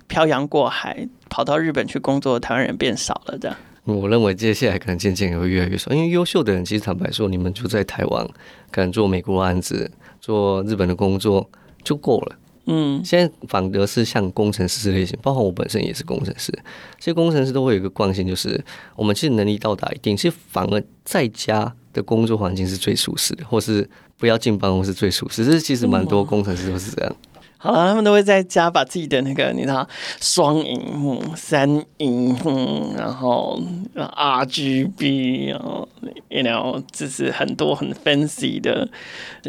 [0.08, 3.58] 漂洋过海跑到日本去工作的台湾人变少了，这样。
[3.86, 8.26] 我认为接下来可能渐渐也会越来越少，因为优秀的人其实坦白说，你们就在台湾，
[8.72, 11.50] 可能做美国案子、做日本的工作
[11.84, 12.36] 就够了。
[12.66, 16.52] 嗯，现在反而是像工程师类型，包括我本身也是工程师，
[17.00, 18.64] 所以工程师都会有一个惯性，就是
[18.96, 25.44] 我们其实能力到达一定，其实反而在家的工作环境是最舒适的，或是不要进办公室最舒适。
[25.44, 27.16] 这其实蛮多工程师都是这样。
[27.64, 29.88] 好了，他们都会在家把自己的那个，你知道，
[30.20, 33.58] 双荧幕、三荧幕，然后
[33.96, 38.86] RGB，然后你 know，就是很多很 fancy 的，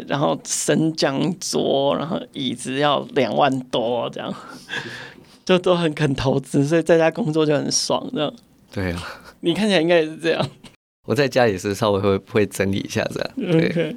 [0.07, 4.33] 然后升降桌，然后椅子要两万多这样，
[5.43, 8.33] 就都很肯投资，所以在家工作就很爽，这样。
[8.71, 9.03] 对啊，
[9.41, 10.49] 你看起来应该也是这样。
[11.05, 13.29] 我在家也是稍微会会整理一下这样。
[13.35, 13.95] 对，okay.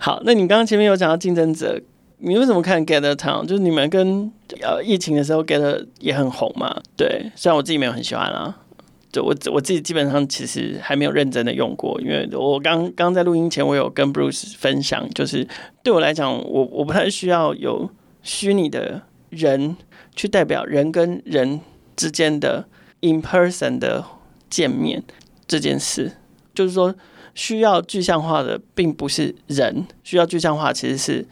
[0.00, 1.80] 好，那你刚刚前面有讲到竞争者。
[2.24, 3.44] 你为什么看 Gather Town？
[3.44, 4.30] 就是你们跟
[4.62, 6.80] 呃疫情的时候 Gather 也很红嘛？
[6.96, 8.56] 对，虽然我自己没有很喜欢啊，
[9.10, 15.46] 就我我自己基本上其实还没有认真的用过，因为我刚刚在录音前我有跟 Bruce 分享，就是
[15.82, 17.90] 对我来讲，我我不太需要有
[18.22, 19.76] 虚拟的人
[20.14, 21.60] 去代表人跟人
[21.96, 22.66] 之间的
[23.00, 24.04] in person 的
[24.48, 25.02] 见面
[25.48, 26.12] 这件事，
[26.54, 26.94] 就是说
[27.34, 31.26] 需要具象化的并不是人，需要具象化其实是。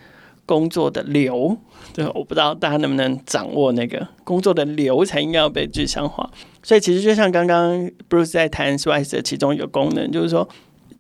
[0.51, 1.57] 工作的流，
[1.93, 6.29] 对，我不知道大家能不能掌握那个工作的流才应该要被具象化。
[6.61, 10.49] 所以其实就像刚刚 Bruce 在谈 Swice 的其中一个功能，就是说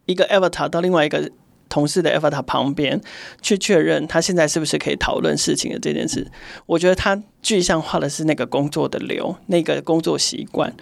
[0.06, 1.28] 一个 Avatar 到另外一个
[1.68, 3.00] 同事的 Avatar 旁边
[3.42, 6.24] 去确认他现在是不是可以讨论事情的这件事。
[6.66, 10.72] 我觉得他具象化的是那个工作的流，那个工作习惯。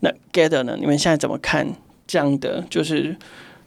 [0.00, 0.78] 那 Gather 呢？
[0.80, 1.74] 你们现在怎么看
[2.06, 2.64] 这样的？
[2.70, 3.14] 就是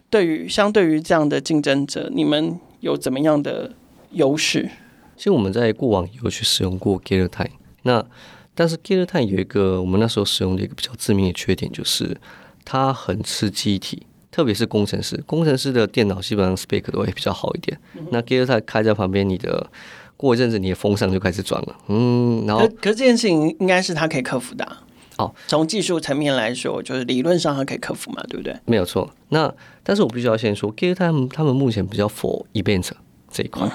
[0.09, 3.73] 对于相对于这样的竞争者，你们有怎么样的？
[4.11, 4.69] 优势，
[5.15, 8.05] 其实我们在过往有去使用过 Gather Time，那
[8.53, 12.17] 但是 Gather Time 有一个我们那时候使用的一个比较致命的缺点，就是
[12.65, 17.79] 它很吃记忆体，特别是工程师，工程师的电脑基本上 spec 都会比较好一点。
[17.95, 19.69] 嗯、那 Gather Time 开在旁边，你的
[20.17, 24.83] 过一阵子你的风扇就开始转了，嗯，然后可可是这件事情应该是它可以克服的、啊。
[25.17, 28.57] 哦，从技术层面来说，就是理论上它可以克服嘛，对不对？
[28.65, 29.09] 没有错。
[29.29, 32.89] 那但是我必须要先说 Gather Time 他们目前比较 for event。
[33.31, 33.69] 这一块，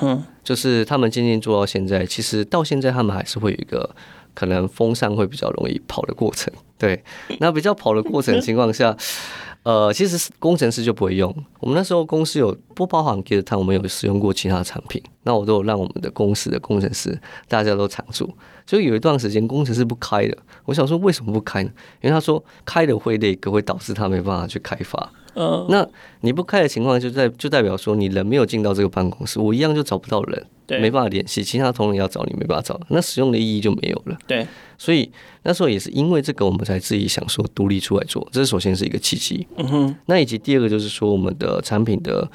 [0.45, 3.95] 就是他们渐渐做到现在，其实到现在他们还是会有一个
[4.35, 6.53] 可能风扇会比较容易跑的过程。
[6.79, 7.03] 对，
[7.41, 8.95] 那比较跑的过程情况下，
[9.65, 11.35] 呃，其实工程师就不会用。
[11.59, 18.31] 我们那时候公司有不包含 Gather Town，我们有使用过其他产品，那我都有让我们的公司的工程师大家都常驻。
[18.67, 21.71] 所以有一段时间工程师不开的，我想说为什么不开呢？
[22.03, 25.11] 因为他说开的会累，可会导致他没办法去开发。
[25.37, 25.87] 嗯，那
[26.23, 34.17] 你不开的情况，就代就代表说你人没有进到这个办公室，我一样就找不到人，对，没办法联系，其他同仁要找你没办法找，那使用的意义就没有了。
[34.27, 34.47] 对，
[34.79, 35.11] 所以
[35.43, 39.47] 那时候也是因为这个，我们才自己想说独立出来做，这是首先是一个契机。
[39.57, 42.27] 嗯哼，那以及第二个就是说，我们的产品的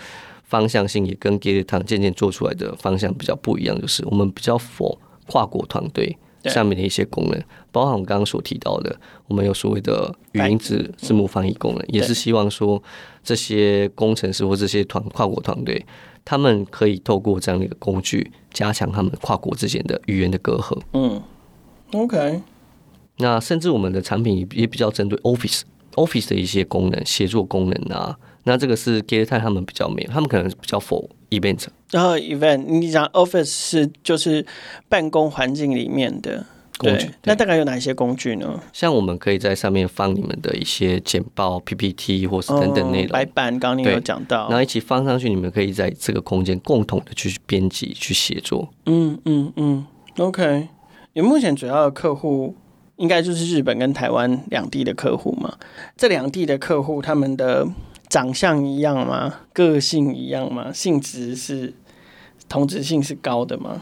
[0.44, 6.16] 方向性也跟 Town 渐渐做出来的方向比较不一样，就是我们比较 for 跨国团队。
[6.46, 8.96] 下面的一些功能，包含我刚刚所提到的，
[9.28, 12.82] 我们有所谓的语音字字幕翻译功能，也是希望说
[13.24, 15.86] 这些工程师或这些团跨国团队，
[16.26, 20.80] 他们可以透过这样的一个工具，加强他们跨国之间的语言的隔阂。
[20.94, 21.22] 嗯
[21.94, 22.42] ，OK。
[23.18, 25.62] 那甚至我们的产品也比较针对 Office
[25.94, 28.18] Office 的一些功能，协作功能啊。
[28.46, 31.68] 那这个是 Gather Time 他们比较没有，他们可能比较 for event。
[31.92, 34.46] 然后 event，你讲 office 是就是
[34.88, 36.46] 办公环境里面的
[36.78, 38.58] 工具，那大概有哪一些工具呢？
[38.72, 43.10] 像我们可以在上面放你们的一些简报、PPT 或是等等内容。
[43.12, 48.70] 白板，刚刚你有讲到，然后一起放上去，你们可以在这个空间共同的去编辑、去协作。
[48.86, 49.86] 嗯嗯嗯
[50.18, 50.70] ，OK。
[51.14, 52.56] 你目前主要的客户
[52.96, 55.58] 应该就是日本跟台湾两地的客户嘛？
[55.98, 57.68] 这两地的客户他们的。
[58.10, 59.34] 长相一样吗？
[59.54, 60.70] 个性一样吗？
[60.74, 61.74] 性质是
[62.52, 63.82] 同质性是高的吗？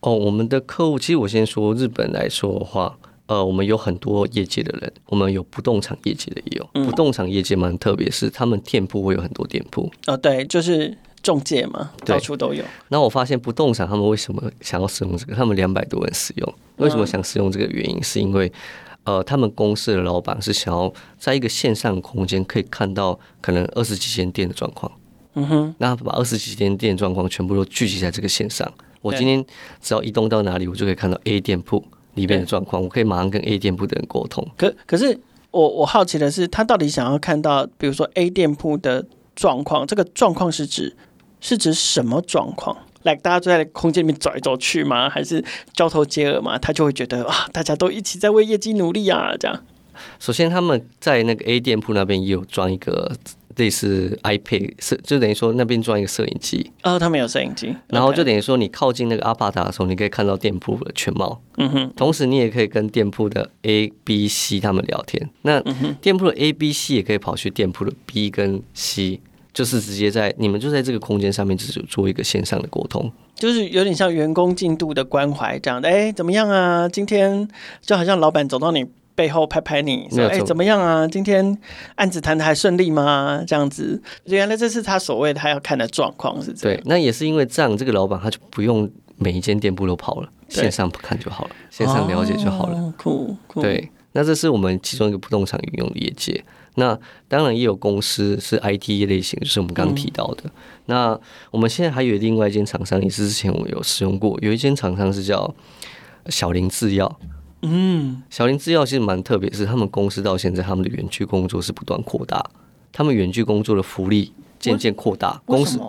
[0.00, 9.92] 哦，我们的客户，其实我先说日本来说的话，呃，我们有很多业界的人，我们有不动产业界的也有，嗯、不动产业界蛮特别，是他们店铺会有很多店铺。
[10.06, 12.64] 哦，对，就是中介嘛，到处都有。
[12.88, 15.34] 那我发现不动产他们为什么想要使用这个？
[15.34, 17.98] 他们两百多人使用，为什么想使用这个原因？
[17.98, 18.50] 嗯、是因为。
[19.04, 24.90] 呃，他们公司的老板是想要在一个线上空间可以看到可能二十几间店的状况。
[25.38, 28.70] 嗯哼，那把二十几间店状况全部都聚集在这个线上。
[29.02, 29.44] 我今天
[29.80, 34.44] 只要移动到哪里，我就可以看到 A 店铺里面的状况，我可以马上跟 A 店铺的人沟通。
[34.56, 35.16] 可可是
[35.50, 40.96] 我我好奇的是，他到底想要看到，比如说 A 店铺的状况，这个状况是指
[41.40, 42.76] 是指什么状况？
[43.02, 45.08] 来，like, 大家都在空间里面走来走去吗？
[45.08, 45.44] 还是
[45.74, 46.58] 交头接耳吗？
[46.58, 49.62] 他就会觉得啊，大家都一起在为业绩努力啊，这样。
[50.18, 53.14] 首先，他们在那个 A 店铺那边也有装一个
[53.56, 56.70] 类似 iPad 摄，就等于说那边装一个摄影机。
[56.82, 57.74] 哦，他们有摄影机。
[57.88, 61.40] 然后就等于说，你靠近那个阿帕达的时候，你可以看到店铺的全貌。
[61.56, 61.92] 嗯哼。
[61.96, 65.28] 同时，你也可以跟店铺的 A、B、C 他们聊天。
[65.42, 65.60] 那
[66.00, 69.20] 店铺的 A、B、C 也可以跑去店铺的 B 跟 C。
[69.54, 75.88] 就是直接在你们就在这个空间上面，就是做一个线上的沟通，就是有点像员工进度的关怀这样的。
[75.88, 76.86] 哎，怎么样啊？
[76.86, 77.48] 今天
[77.80, 78.84] 就好像老板走到你
[79.16, 81.08] 背后拍拍你说：“哎，怎么样啊？
[81.08, 81.58] 今天
[81.96, 86.78] 案子谈的还顺利吗？”这样子，原来这是他所谓他要看的状况是这样。
[86.78, 92.94] 对，那也是因为这样，这个老板他就不用每一间店铺都跑了，线上不看就好了，线上了解就好了。
[92.98, 93.62] 酷酷。
[93.62, 96.44] 对，那这是我们其中一个不动产运用的业界。
[96.78, 100.42] 那当然也有公司是 IT 类型，就是我们刚刚提到的。
[100.44, 100.50] 嗯、
[100.84, 104.38] 那我们现在还有另外一间厂商，也是之前我们有使用过。
[104.42, 105.54] 有一间厂商是叫
[106.28, 107.18] 小林制药。
[107.68, 112.44] 嗯，小林制药其实蛮特别，是他们公司到现在他们的园区工作是不断扩大，
[112.92, 115.42] 他们远距工作的福利渐渐扩大。
[115.44, 115.80] 公司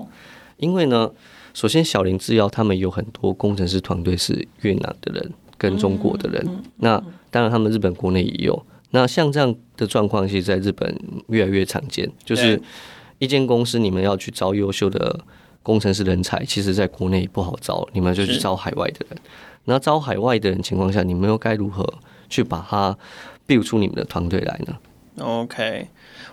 [0.57, 1.11] 因为呢，
[1.53, 8.65] 首先小林制药他们有很多工程师团队是越南的人跟中国的人，嗯嗯嗯、那当然他们日本国内也有。
[8.91, 12.09] 那像这样的状况，其实在日本越来越常见。
[12.23, 12.59] 就是
[13.19, 15.19] 一间公司，你们要去招优秀的
[15.61, 19.19] 工程师人才，其实在国内不好招，你们就去招海外的人。
[19.67, 21.86] 那招海外的人情况下，你们又该如何
[22.30, 22.97] 去把它
[23.47, 24.75] build 出你们的团队来呢
[25.19, 25.88] ？OK，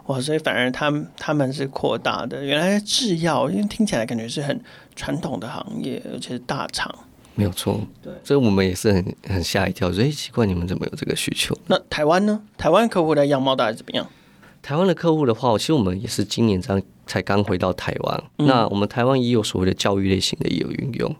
[0.06, 2.44] 哇，所以反而他们他们是扩大的。
[2.44, 4.60] 原来制药，因为听起来感觉是很
[4.94, 6.94] 传统的行业，而且是大厂。
[7.34, 11.52] 没有错，对，所以我们也是很很吓一跳，所以奇怪你们怎么有这个需求？
[11.66, 12.40] 那台湾呢？
[12.56, 14.06] 台湾客户的样貌大概怎么样？
[14.62, 18.24] 台湾的客户的话，其实我们也是今年这样才刚回到台湾。
[18.38, 21.16] 嗯、那我们台湾也有所谓的教育类型的也有运用，就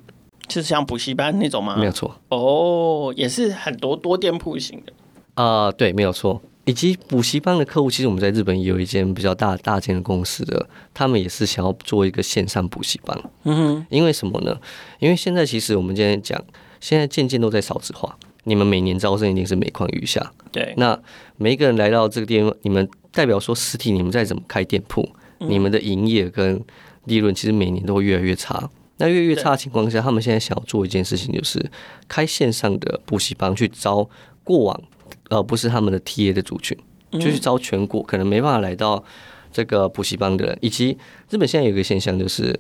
[0.49, 1.77] 是像补习班那种吗？
[1.77, 4.93] 没有错，哦，也是很多多店铺型的
[5.35, 6.41] 啊、呃，对，没有错。
[6.67, 13.23] 以及补习班的客户，其实我们在日本也有一间比较大大间的公司的，他们也是想要做一个线上补习班。
[13.43, 14.59] 嗯哼，因为什么呢？
[14.99, 16.43] 因为现在其实我们今天讲，
[16.81, 20.33] 现在渐渐都在少子化，你们每年招生一定是每况愈下。
[20.51, 20.99] 对，那
[21.37, 25.07] 每一个人来到这个店，你们代表说实体，你们再怎么开店铺，
[25.41, 26.59] 你们的营业跟
[27.05, 28.71] 利润其实每年都会越来越差。
[28.99, 31.71] 那越来越差的情况下，他们现在想要做一件事情，就是
[32.09, 34.09] 开线上的补习班去招
[34.43, 34.83] 过往。
[35.31, 36.77] 而不是他们的 TA 的族群，
[37.13, 39.03] 就去招全国可能没办法来到
[39.51, 40.97] 这个补习班的人，以及
[41.31, 42.57] 日本现在有一个现象，就是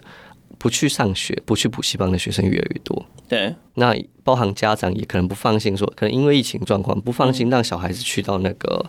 [0.57, 3.05] 不去上学、不去补习班的学生越来越多。
[3.29, 3.95] 对，那
[4.25, 8.85] 包含家长也可能不放心，说可能因为疫情状况不放心让小孩子去到那个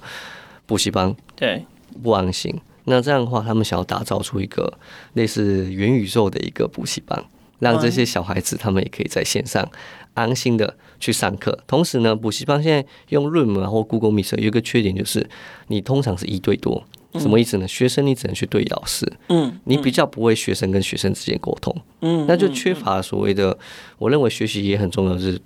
[0.66, 1.66] 补习班，对，
[2.02, 2.58] 不安心。
[2.86, 4.80] 那这样的话，他们想要打造出一个
[5.14, 7.26] 类似元宇宙的一个补习班，
[7.60, 9.70] 让这些小孩子他们也可以在线上。
[10.14, 15.30] 安心的去上课，同时呢，补习班现在用 Room 啊或 Google Meet 有一个缺点就是，
[15.68, 16.82] 你通常是一对多，
[17.20, 17.68] 什么意思呢？
[17.68, 23.58] 学生你只能去对老师，嗯，你比较不会学生跟学生之间沟通，嗯，那就缺乏所谓的，
[23.98, 25.38] 我认为学习也很重要的是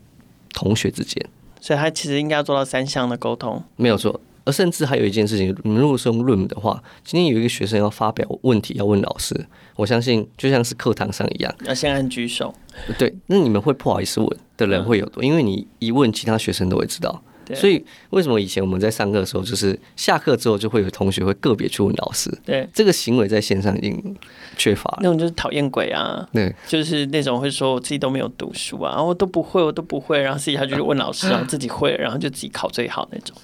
[0.54, 1.26] 同学之间，
[1.60, 4.22] 所以他其实应该要做到三项的沟通，没有错。
[4.50, 12.52] 而甚至还有一件事情，你们如果是用 Room 的话，今天有一个学生要发表问题要问老师，我相信就像是课堂上一样，要先按举手。
[12.98, 15.24] 对，那你们会不好意思问的人会有多？
[15.24, 17.22] 因为你一问，其他学生都会知道。
[17.56, 22.30] 所以为什么以前我们在上课的时候，就是下课之后就会有同学会个别去问老师？
[22.46, 24.16] 对，这个行为在线上已经
[24.58, 25.00] 缺乏了。
[25.02, 33.36] 那种就是讨厌鬼啊，对，就是那种会说我自己都没有读书啊，我都不会，我都不会，然后自己下就去问老师， 然后自己会，然后就自己考最好那种，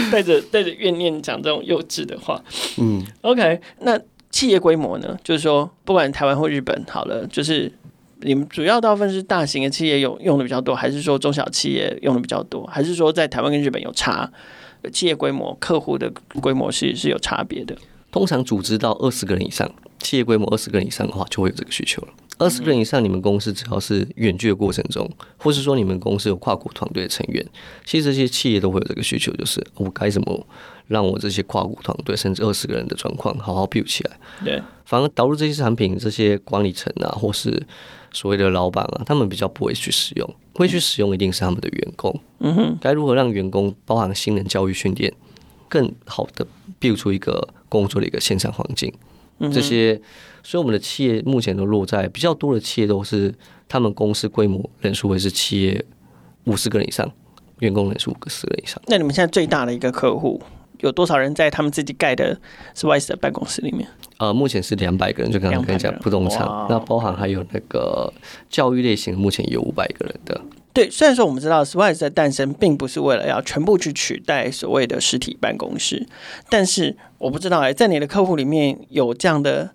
[0.12, 2.42] 带着带着怨念讲这种幼稚的话。
[2.78, 3.98] 嗯，OK，那
[4.30, 5.16] 企业规模呢？
[5.24, 7.72] 就是说，不管台湾或日本，好了，就是。
[8.22, 14.30] 你们主要大部分是大型的企业用用的比较多，还是说中小企业用的比较多，还是说在台湾跟日本有差？
[14.92, 16.08] 企业规模、客户的
[16.40, 17.76] 规模是是有差别的。
[18.12, 22.08] 通常组织到二十个人以上，企业规模二十个人以上的话，就会有这个需求了。
[22.38, 27.44] 二十个人以上，你们公司只要是远距的过程中，或是说你们公司有跨国团队的成员，
[27.84, 30.46] 其实这些企业都会有这个需求，就是我该怎么
[30.86, 34.16] 让我这些跨国团队甚至二十个人的状况好好 build 起来。
[34.44, 37.60] 对，反而导入这些产品，这些管理层啊，或是
[38.12, 42.20] 所谓的老板啊，他们比较不会去使用，会去使用一定是他们的员工。
[42.40, 45.12] 嗯哼，该如何让员工包含新人教育训练，
[45.68, 46.46] 更好的
[46.80, 48.92] build 出一个工作的一个线上环境？
[49.52, 50.00] 这些，
[50.42, 53.32] 所以我们的企业目前都落在比较多的企业都是
[53.68, 55.84] 他们公司规模人数会是企业
[56.44, 57.08] 五十个人以上，
[57.60, 58.82] 员工人数五十个人以上。
[58.88, 60.42] 那你们现在最大的一个客户
[60.80, 62.38] 有多少人在他们自己盖的
[62.74, 63.88] Swise 的办公室里面？
[64.18, 68.12] 呃，目前是两百个人，就刚刚跟你讲不动产，那包含还有那个
[68.50, 70.40] 教育类型，目前有五百个人的。
[70.72, 76.06] 对，虽然说我们知道 Swise 的诞生并不是为了要全部去取代所谓的实体办公室，
[76.48, 79.70] 但是我不知道哎，在你的客户里面有这样的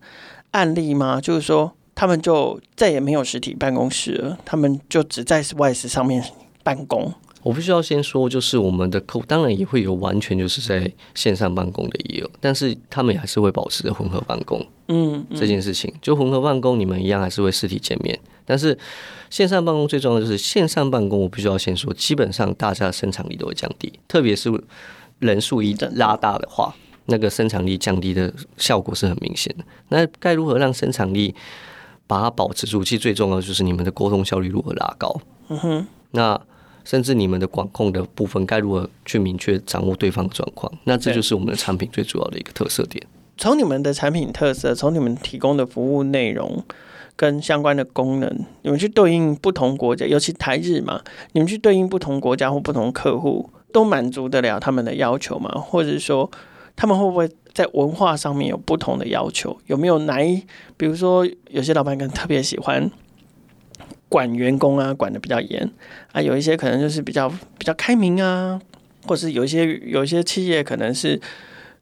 [0.52, 1.20] 案例吗？
[1.20, 6.24] 就是说他们就再也没有实体办公室了，他们就只在 Swise 上面
[6.64, 7.14] 办公，
[7.44, 14.66] 我必须要先说，就是我们的客户当然也会有完全就是在线上办公的也有，但是他们也还是会保持着混合办公。
[14.88, 18.78] 嗯，这件事情就混合办公，你们一样还是会实体见面，但是
[19.30, 24.50] 线上办公最重要的就是线上办公，我必须要先说，基本上大家的生产力都会降低，特别是
[25.20, 26.74] 人数一拉大的话，
[27.08, 29.66] 那个生产力降低的效果是很明显的。
[29.90, 31.36] 那该如何让生产力
[32.08, 32.84] 把它保持住？
[32.84, 35.14] 其实最重要的就是你们的沟通效率如何拉高。
[35.50, 36.40] 嗯哼，那。
[36.84, 40.72] 甚至你们的管控的部分该如何去明确掌握对方的状况？
[40.84, 43.06] 那这就是我们的产品最主要的一个特色点。
[43.38, 46.64] 从你们的产品特色，从你们提供的服务内容
[47.16, 55.50] 跟相关的功能，你们去对应不同国家，尤其台日嘛，你们去对应不同国家或不同客户，都满足得了他们的要求吗？
[55.60, 56.30] 或者说，
[56.76, 59.58] 他们会不会在文化上面有不同的要求？
[59.66, 60.44] 有没有哪一，
[60.78, 62.92] 比如说有些老板可能特别喜欢。
[64.14, 65.68] 管员工啊，管得比较严
[66.12, 68.62] 啊，有一些可能就是比较比较开明啊，
[69.08, 71.20] 或是有一些有一些企业可能是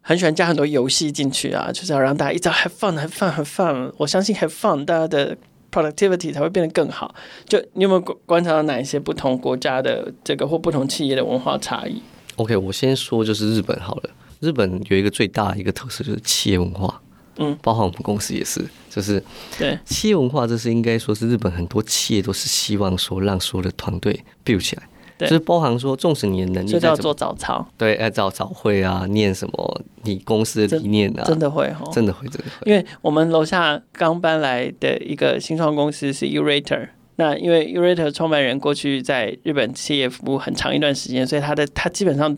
[0.00, 3.92] 很喜欢加很多游戏进去啊，就是要让大家一直 have fun，have fun，have fun。
[3.98, 5.36] 我相信 have fun，大家的
[5.70, 7.14] productivity 才会变得更好。
[7.46, 12.00] 就你有没有观察到哪一些不同国家的这个或不同企业的文化差异
[12.36, 14.08] ？OK，我先说就是日本好了。
[14.40, 17.02] 日本有一个最大的一个特色就是企业文化。
[17.36, 19.22] 嗯，包括我们公司也是，就是
[19.58, 24.12] 对企业文化，这是应该说是日本很多企业都是希望说让所有的团队
[24.44, 24.82] build 起来，
[25.16, 32.70] 对就是包含说，纵使你的能力在，就要做早操，对，要早早会啊，念什么你公司的理念啊，真的会真的会，真的会。
[32.70, 42.36] 因为我们楼下刚搬来的一个新创公司是 Yourator，那因为 Yourator 创办人过去在日本企业服务很长一段时间，所以他的他基本上。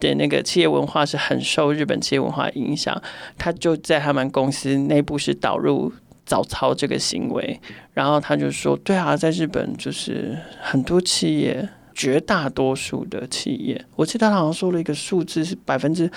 [0.00, 3.00] 的那个企业文化是很受日本企业文化影响，
[3.38, 5.92] 他就在他们公司内部是导入
[6.26, 7.60] 早操这个行为，
[7.92, 16.10] 然后他就说：“对啊，在日本就是很多企业，绝大多数的企业，我记得他好像说了一个数字是百分之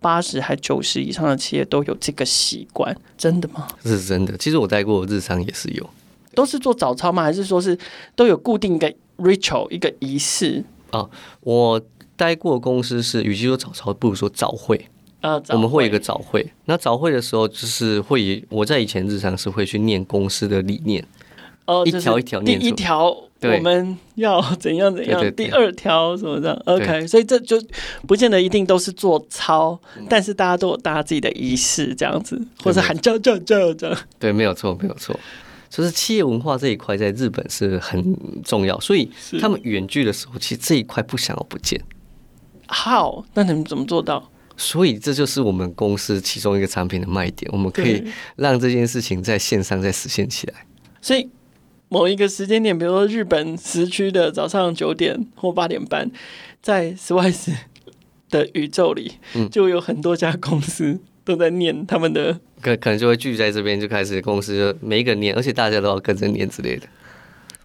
[0.00, 4.36] 八十还九十以上的企业都有这个习惯，真的吗？”是真的。
[4.36, 5.88] 其实我待过日商也是有，
[6.34, 7.22] 都是做早操吗？
[7.22, 7.76] 还是说是
[8.14, 11.08] 都有固定一个 ritual 一个仪式啊？
[11.40, 11.80] 我。
[12.16, 14.88] 待过公司是，与其说早操，不如说早会
[15.20, 15.40] 啊。
[15.50, 21.06] 我们会有一个早会，那早会的时候就是会以，我在以前日常是会去念公司的理念，
[21.66, 22.58] 哦，一条一条念。
[22.58, 23.10] 第一条
[23.42, 26.54] 我们要怎样怎样，第二条什么的。
[26.64, 27.62] OK，所以这就
[28.06, 33.98] 不见得一定都是做操，但是大家都有大家自己的仪式这样子，或者喊叫叫叫这样。
[34.18, 35.14] 对，没有错，没有错。
[35.68, 41.78] 就是企业文化这一块在日本是很重要，所以他们远距的时候，其实这一块不想要不见。
[42.66, 44.30] 好，那你们怎么做到？
[44.56, 48.02] 所以这就是我们公司其中一个产品的卖点，我们可以
[48.36, 50.54] 让这件事情在线上再实现起来。
[51.02, 51.28] 所以
[51.88, 56.10] 某一个时间点，比如说日本时区的早上九点或八点半，
[56.62, 57.54] 在 Swiss
[58.30, 59.12] 的宇宙里，
[59.52, 66.86] 就有很多家公司都在念他们的，可可能就会聚在这边，就开始公司就每一个念，而且大家都要跟着念之类的。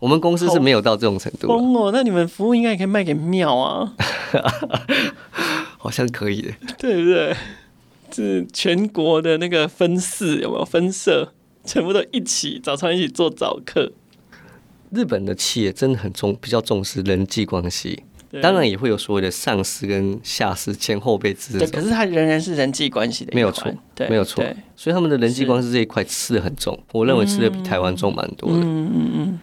[0.02, 1.48] 我们公司是没有到这种程度。
[1.48, 3.94] 疯哦，那你们服务应该也可以卖给庙啊？
[5.78, 7.36] 好像可以的，对不对？
[8.12, 11.32] 是全国的那个分寺有没有分社，
[11.64, 13.92] 全部都一起早上一起做早课。
[14.90, 18.04] 日本的企业真的很重，比较重视人际关系，
[18.42, 21.70] 当然也会有所谓的上司跟下司、前后辈之间。
[21.70, 24.44] 可是他仍然是人际关系的，没有错，对，没有错。
[24.76, 28.58] 所以他们的人际关系这一块吃的很重，我认为吃的比台湾重蛮多的。
[28.58, 29.40] 嗯嗯嗯。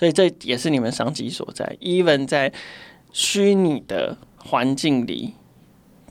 [0.00, 1.76] 嗯所以这也是你们商机所在。
[1.78, 2.50] Even 在
[3.12, 5.34] 虚拟的环境里，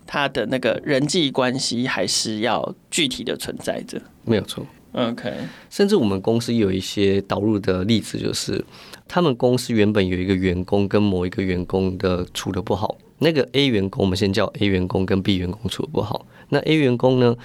[0.06, 4.00] 他的那个人际关系还是要具体的存在着。
[4.26, 4.64] 没有错。
[4.92, 5.34] OK。
[5.72, 8.64] 甚至我们公司有一些导入的例子，就是
[9.08, 16.28] 他们公司原本有一个员工跟某一个员工的处的不好，那个 A 员工，我们先叫 A 员工跟 B 员工处的不好。
[16.50, 17.36] 那 A 员工呢，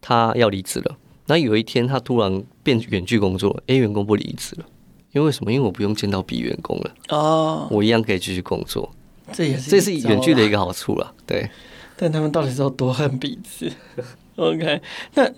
[0.00, 0.98] 他要离职了。
[1.26, 4.66] 那有一天他突然变远距工作，A 员工不离职了。
[5.12, 5.52] 因为什么？
[5.52, 8.90] 因为我不用见到 B 员工了哦，我一样可以继续工作。
[9.32, 11.48] 这也是这是远距的一个好处了，对。
[11.96, 13.70] 但他们到底是有多恨彼此？
[14.36, 14.80] OK，
[15.14, 15.30] 那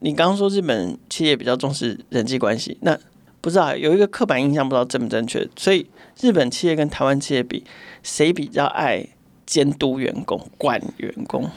[0.00, 2.98] 你刚刚说日本企业比较重视人际关系，那
[3.40, 5.48] 不知道有一个刻板印象，不知道正不正确。
[5.56, 5.86] 所以
[6.20, 7.64] 日本企业跟台湾企业比，
[8.02, 9.06] 谁比较爱
[9.46, 11.48] 监督员工、管员工？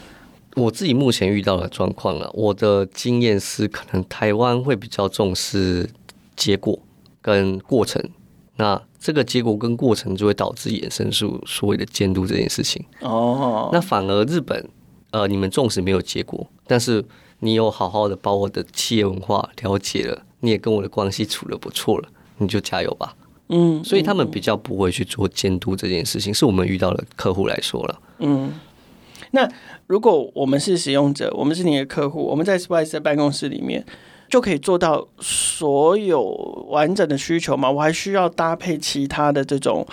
[0.55, 5.89] 我自己目前遇到的状况了，我的经验是，可能台湾会比较重视
[6.35, 6.79] 结果。
[7.23, 7.99] 跟过程，
[8.57, 12.85] 那这个结果跟过程就会导致衍生出所谓的监督这件事情。
[12.99, 14.69] 哦，那反而日本，
[15.09, 17.03] 呃，你们纵使没有结果，但是
[17.39, 22.07] 你有好好的把我的企业文化了解了，你也跟我的关系处的不错了，
[22.37, 23.15] 你就加油吧。
[23.49, 27.99] 嗯，所以他们比较不会去做监督这件事情，是我们遇到的客户来说了。
[28.19, 28.53] 嗯，
[29.31, 29.49] 那
[29.87, 33.85] 如果我们是使用者，我们是你的客户，我们在 Spice 的办公室里面
[34.33, 36.23] 就可以做到所有
[36.69, 37.69] 完整的需求吗？
[37.69, 39.85] 我还需要搭配其他的这种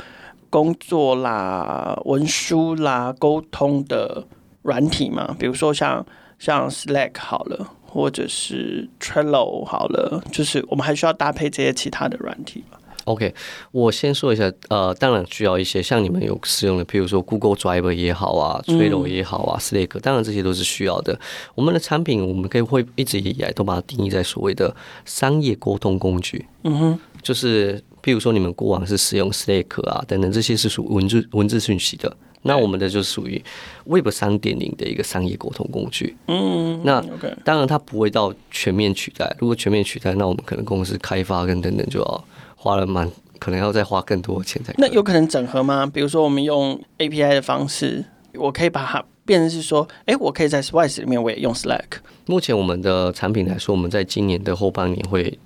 [0.49, 4.25] 工作啦、文书啦、沟通的
[4.63, 5.37] 软体吗？
[5.39, 6.07] 比如说像
[6.39, 7.75] 像 Slack 好了。
[7.93, 12.79] 或者是 Trello 好了，就是我们还需要搭配这些其他的软体吗
[13.11, 13.35] ？OK，
[13.73, 21.19] 我先说一下，呃，当然需要一些像你们有使用的，譬如说 Google Drive 也好啊，Trello 也好啊，Slack，当然这些都是需要的。
[21.55, 26.47] 我们的产品，我们可以会一直以来都把它定义在所谓的商业沟通工具。
[26.63, 32.17] 嗯哼，就是譬如说你们过往是使用 Slack 啊等等，这些是属文字文字讯息的。
[32.43, 33.43] 那我们的就属于
[33.85, 36.17] Web 三点零的一个商业沟通工具。
[36.27, 37.05] 嗯，那
[37.45, 39.37] 当然它不会到全面取代。
[39.39, 42.25] 如果全面取代，那我们可能公司开发跟等等就要
[42.63, 44.75] 花了蛮，可能要再花更多的钱才。
[44.77, 45.91] 那有可能整合吗？
[45.91, 48.05] 比如说我们用 API 的方式，
[48.35, 52.01] 我可以把它变成是说，哎，我可以在 Swice 里面我也用 Slack。
[52.27, 55.39] 目前我们的产品来说，我们在今年的后半年会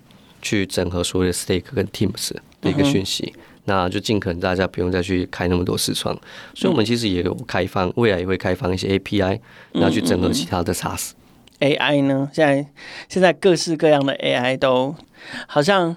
[0.43, 3.33] 去整合所有的 Slack 跟 Teams 的一个讯息。
[3.37, 6.15] 嗯那就尽可能大家不用再去开那么多视窗，
[6.55, 9.41] 所以我们其实也有开放，未来也会开放一些 API，
[9.73, 11.13] 然后去整合其他的 SaaS。
[11.61, 12.29] AI 呢？
[12.35, 12.67] 现在
[13.09, 14.95] 现在各式各样的 AI 都
[15.47, 15.97] 好像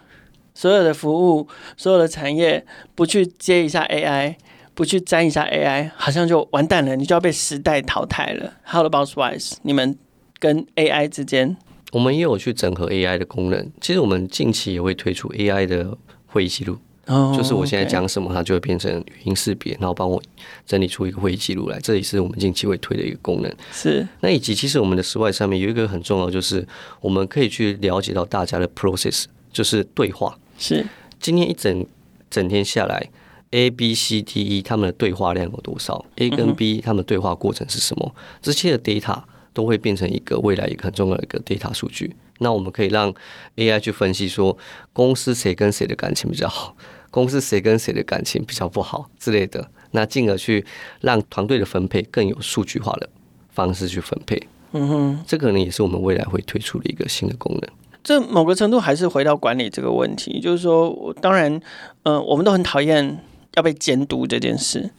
[0.58, 1.47] 所有的服务、
[1.78, 4.34] 所有的产业不去接一下 AI，
[4.74, 8.53] 不去沾一下 AI，好像就完蛋了，你就要被时代淘汰了。
[8.66, 9.58] How about Swice？
[9.62, 9.95] 你们
[10.39, 11.58] 跟 AI 之间，
[11.91, 13.72] 我们也有去整合 AI 的功能。
[13.80, 15.95] 其实我们近期也会推出 AI 的
[16.26, 16.80] 会议记录。
[17.05, 20.20] 就是我现在讲什么，它就会变成语音识别，然后帮我
[20.66, 21.80] 整理出一个会议记录来。
[21.80, 23.55] 这也是我们近期会推的一个功能。
[23.72, 24.05] 是。
[24.22, 26.68] 那以及其实我们的 Swice 上面有一个很重要，就是
[26.99, 30.36] 我们可以去了解到大家的 process，就是对话。
[30.58, 30.86] 是。
[31.20, 31.86] 今天一整
[32.30, 33.10] 整天下来
[33.51, 38.14] ，A、B、C、D、E 他们的对话量有多少？A 跟 B 他们对话过程是什么？
[38.41, 42.16] 这些的 data 都会变成一个未来一个很重要的一个 data 数据。
[42.39, 43.12] 那我们可以让
[43.55, 44.55] AI 去分析说，
[44.93, 46.76] 公司谁跟谁的感情比较好。
[47.10, 50.64] 公司谁跟谁的感情比较不好之类的，那进而去
[51.01, 53.10] 让团队的分配更有数据化的
[53.49, 54.39] 方式去分配。
[54.74, 57.72] 嗯哼，这可能也是我们未来会推出的一个新的功能。
[58.08, 61.60] 这某个程度还是回到管理这个问题，就是说，当然，
[62.03, 63.20] 嗯、我们都很讨厌
[63.55, 64.89] 要被监督这件事。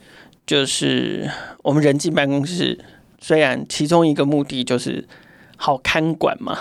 [0.46, 1.26] 就是
[1.62, 2.78] 我们人进办公室，
[3.18, 5.08] 虽然其中一个目的就是
[5.56, 6.58] 好看管嘛，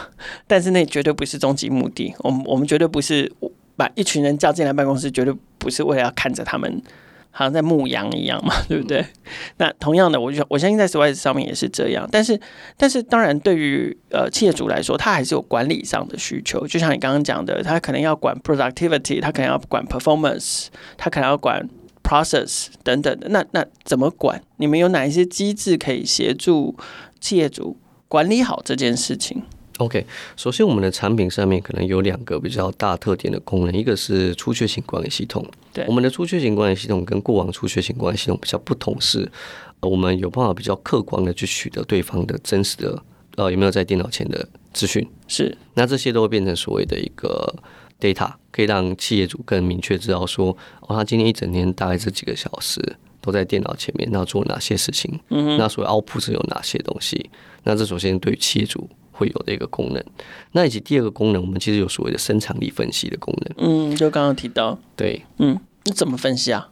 [0.48, 2.16] 但是那绝对不是终极目的。
[2.20, 3.30] 我们我们绝对不是。
[3.76, 6.82] 把一群人叫进来办公室，绝对不是为了要看着他们，
[7.38, 9.06] 好像在牧羊一样嘛，对不对？
[9.58, 12.10] 那同样的，我就我相信在 Swice 上面也是这样。
[12.12, 12.40] 但是，
[12.76, 16.66] 但是当然，对于呃企业主来说，他还是有管理上的需求。
[16.66, 21.70] 就像你刚刚讲的，他可能要管 productivity，他可能要管 performance，他可能要管
[22.04, 23.30] process 等等的。
[23.30, 24.42] 那那怎么管？
[24.56, 26.76] 你们有哪一些机制可以协助
[27.20, 27.78] 企业主
[28.08, 29.44] 管理好这件事情
[29.78, 30.06] ？OK，
[30.36, 35.46] 首先我们的产品上面可能有两个比较大特点的功能，一个是出缺型管理系统。
[35.72, 39.32] 对，我们的出缺型管理系统跟过往出缺型管理系统比较不同是，
[39.82, 43.04] 我们有办法比较客观的去取得对方的真实的
[43.36, 45.08] 呃有没有在电脑前的资讯。
[45.28, 47.56] 是，那这些都会变成所谓的一个
[48.00, 52.82] data，可以让企业主更明确知道说，哦，他今天一整天大概这几个小时
[53.22, 55.20] 都在电脑前面，那做哪些事情？
[55.30, 57.30] 嗯，那所谓 output 是有哪些东西？
[57.64, 58.90] 那这首先对于企业主。
[59.18, 60.04] 会有的一个功能，
[60.52, 63.56] 那以及第二个功能，我们其实有所谓的生产力分析的功能。
[63.58, 66.70] 嗯，就刚刚提到，对，嗯，你怎么分析啊？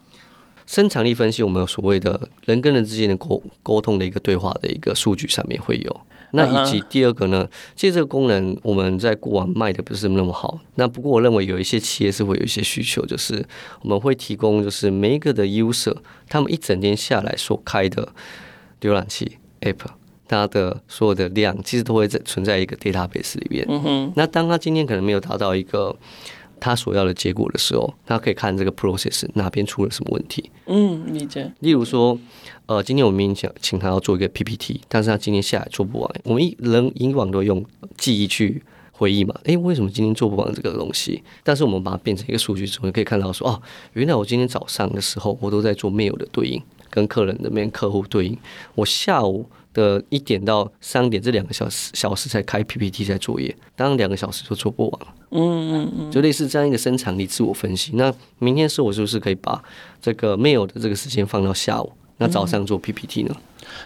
[0.68, 6.02] 生产力分析，我们有所谓的人跟人之间的沟沟通的一个对话的一个数据上面会有。
[6.32, 10.60] 那以及第二个呢，其实这个功能我们在过往卖的不是那么好。
[10.74, 13.46] 那不过我认为有一些企业是会有一些需求，就是
[13.84, 15.96] 我们会提供，就是每一个的 user
[16.28, 18.12] 他们一整天下来所开的
[18.82, 19.86] 浏览器 app。
[20.28, 23.66] 它的所有的量其实都会在存在一个 database 里面。
[23.70, 24.14] 嗯哼。
[24.16, 25.96] 那当他今天可能没有达到一个
[26.60, 30.50] 他所要的结果的时候，他可以看这个 process 哪边出了什么问题。
[30.66, 31.52] 嗯，理解。
[31.60, 32.18] 例如说，
[32.66, 36.10] 呃，今天我们明明想请他要做一个 PPT，但是他今天下来做不完。
[36.24, 37.64] 我们一人以往都用
[37.98, 38.64] 记忆去
[38.94, 39.36] 回忆嘛。
[39.44, 41.22] 诶，为什么今天做不完这个东西？
[41.44, 43.62] 但是我们把它变成一个数据之后，你可以看到说，哦，
[43.94, 48.38] 原来我今天早上的时候，我都在做 mail 的对应，跟客人那边客户对应。
[48.76, 49.46] 我下午。
[49.76, 55.08] 的一点到三点这两个小时小时才开 PPT 在作业，当然两个小时就做不完了。
[55.30, 57.92] 嗯嗯嗯，就类似这样一个生产力自我分析。
[57.96, 59.62] 那明天是我是不是可以把
[60.02, 61.92] 这个 mail 的这个时间放到下午？
[62.18, 63.36] 那早上做 PPT 呢？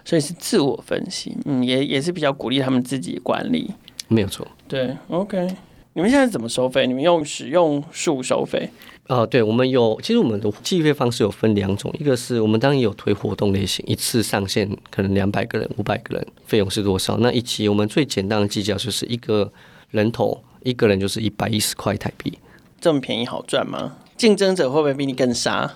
[0.05, 3.71] 所以是自我分析，嗯，也也是比较鼓励他们自己管理。
[4.07, 4.47] 没有错。
[4.67, 5.47] 对，OK。
[5.93, 6.85] 你们现在怎么收费？
[6.85, 8.69] 你们用使用数收费？
[9.10, 17.18] 啊，对，我们有，其实我们的计费方式有分两种，一个是我们当然有推活动类型，一次上线可能两百个人、五百个人，费用是多少？
[17.18, 19.51] 那一期我们最简单的计价就是一个
[19.89, 22.38] 人头，一个人就是一百一十块台币，
[22.80, 23.97] 这么便宜好赚吗？
[24.16, 25.74] 竞争者会不会比你更傻？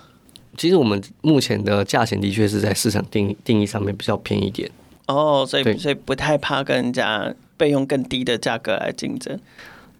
[0.56, 4.70] 其实我们目前的价钱的确是在市场定定义上面比较便宜一点。
[5.08, 9.36] 哦，所以所以不太怕跟人家备用更低的价格来竞争。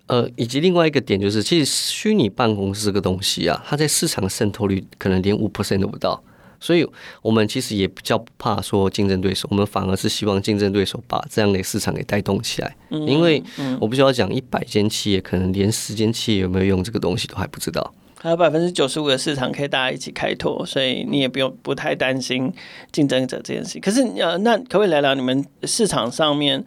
[0.07, 6.22] 呃，以及另外一个点就是，其实虚拟办公室这个东西啊，它在市场渗透率可能连五 percent 都不到，
[6.61, 6.86] 所以
[7.22, 12.76] 我们其实也比较不怕说竞争对手，我们反而是希望竞争对手把这样的市场给带动起来。
[12.90, 13.42] 嗯，因为
[13.80, 22.52] 我不需要讲，一百间企业可能连十间企业有没有用这个东西都还不知道，还有百分之九十五的市场可以大家一起开拓，所以你也不用不太担心
[22.92, 23.80] 竞争者这件事。
[23.80, 26.62] 可是呃，那可不可以聊聊你们市场上面？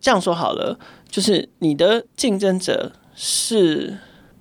[0.00, 0.78] 这样说好了。
[1.10, 3.96] 就是你的竞争者是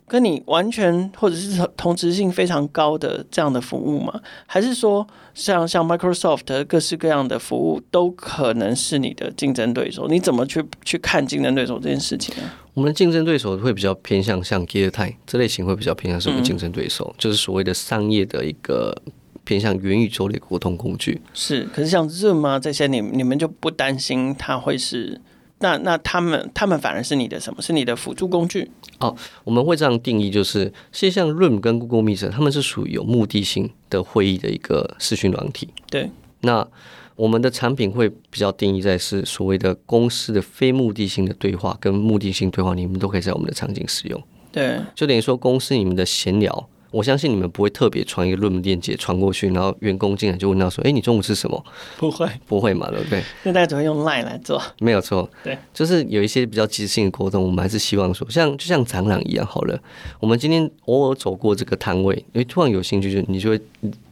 [0.08, 4.22] 跟你完全或者是同质性非常高的这样的服务吗？
[4.46, 10.08] 还是说像像 Microsoft 各式各样的服务都可能是你的竞争对手？
[10.08, 12.50] 你怎么去去看竞争对手这件事情呢？
[12.74, 18.96] 我们的竞争对手会比较偏向像 Gear 这类型，会比较偏向什么竞争对手，嗯、就是所谓的商业的一个
[19.44, 21.20] 偏向元宇宙的沟通工具。
[21.34, 25.20] 是，可是像 Zoom 啊这些，你你们就不担心它会是？
[25.60, 27.62] 那那他们他们反而是你的什么？
[27.62, 28.70] 是你的辅助工具？
[29.00, 35.70] 哦，我们会这样定义，就是其实像 Room 跟 Google Meet，他们是属于有目的性的会议的一个视讯软体。
[35.90, 36.10] 对。
[36.42, 36.68] 那
[37.16, 44.24] 我们的产品会比较定义在是所谓的公司的非目的性的对话跟目的性对话，你们都可以在我们的场景使用。
[44.52, 44.80] 对。
[44.94, 46.70] 就等于说公司你们的闲聊。
[46.98, 51.64] 我相信你们不会特别传一个论文链接传过去，然后员工进来就问到说：“哎，你中午吃什么？”
[51.96, 53.24] 不会，不会嘛，对不对？
[53.44, 55.30] 那大家只会用 Line 来做，没有错。
[55.44, 59.80] 对，就是有一些比较即时性的沟通，我们还是希望说，像就像展览一样好了。
[60.20, 63.62] 我们今天偶尔走过这个摊位，因为突然有兴趣，就你就会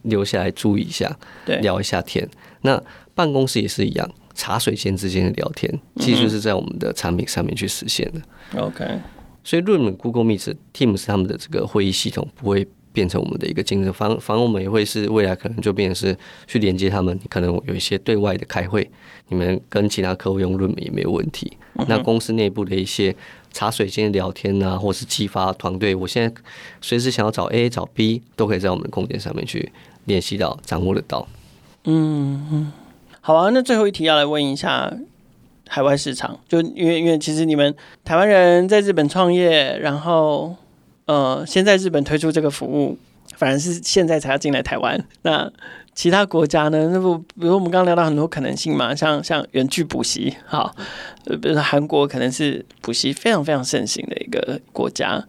[0.04, 1.12] 留下来注意一下，
[1.44, 2.30] 对，聊一下天。
[2.62, 2.80] 那
[3.16, 8.22] 办公室也是一样，茶水间之间的聊天，其实就是在我们的产品上面去实现的。
[8.54, 8.86] 嗯、OK。
[9.46, 16.18] 所以，Room、Google Meet、Teams 他们的这个会议系统不会变成我们的一个竞争，反反而我们也会是未来可能就变成是
[16.48, 18.89] 去连接他们，可能有一些对外的开会，
[19.28, 21.56] 你们跟其他客户用 Room 也没有问题。
[21.88, 23.16] 那公司内部的一些
[23.52, 26.41] 茶水间聊天啊，或是激发团队，我现在
[26.82, 29.72] 随时想要找 A 找 B，都可以在我们的空间上面去
[30.06, 31.28] 联系到、掌握得到。
[31.84, 32.72] 嗯嗯，
[33.22, 33.52] 好啊。
[33.52, 34.91] 那最后一题要来问一下。
[35.68, 40.55] 海外市场，就因为因为其实你们台湾人在日本创业，然后
[41.05, 42.97] 呃，先在日本推出这个服务，
[43.36, 45.03] 反而是现在才要进来台湾。
[45.24, 45.51] 那
[45.93, 46.89] 其他国家呢？
[46.91, 50.76] 那不，比如我们刚刚聊到很多可能性嘛，像像远距补习，好，
[51.26, 55.26] 比如说韩国可能是补习非常非常盛行的一个国家，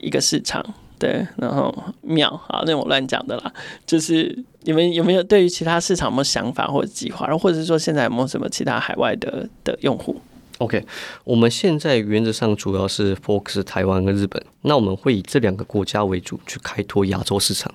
[0.00, 0.64] 一个市场。
[0.98, 1.72] 对，然后
[2.02, 3.52] 秒好，那我乱讲的啦。
[3.86, 7.26] 就是你们有没有对于其他市场有没有想法或者计划？
[7.26, 10.20] 然后或者是说现在有没有什么其他海外的的用户
[10.58, 10.84] ？OK，
[11.22, 14.42] 我们现在原则上主要是 focus 台湾跟日本。
[14.62, 17.72] 那我们会以这两个国家为主去开拓亚洲市场。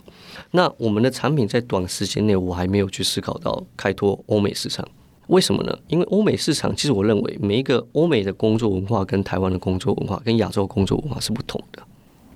[0.51, 4.85] 那我们的产品在短时间内我还没有去思考到开拓欧美市场。
[5.27, 5.75] 为什么呢？
[5.87, 11.81] 因为欧美市场其实我认为每一个欧美的工作文化跟台湾的工作文化跟亚洲工作文化是不同的。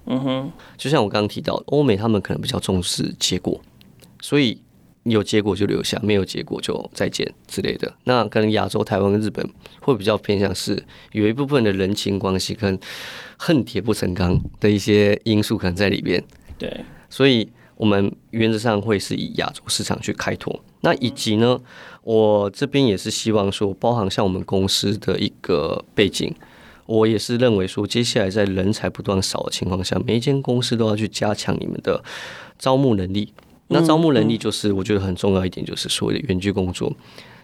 [0.10, 3.62] 嗯哼，就像我刚刚提到，欧美他们可能比较重视结果，
[4.22, 4.62] 所以
[5.04, 7.94] 有结果就留下，没有结果就再见之类的。
[8.06, 9.46] 那可能亚洲、台湾跟日本
[9.82, 10.82] 会比较偏向是
[11.12, 12.80] 有一部分的人情关系跟
[13.38, 16.24] 恨铁不成钢的一些因素可能在里边。
[16.58, 20.58] 对，所以我们原则上会是以亚洲市场去开拓。
[20.82, 21.60] 那以及呢，
[22.04, 26.34] 我这边也是希望说，包含像我们公司的一个背景。
[26.88, 32.04] 我也是认为说，接下来在人才不断少的情况下，每一间公司都要去加强你们的
[32.58, 33.34] 招募能力。
[33.68, 36.92] 那招募能力就是我觉得很重要一点，就是所谓的远距工作。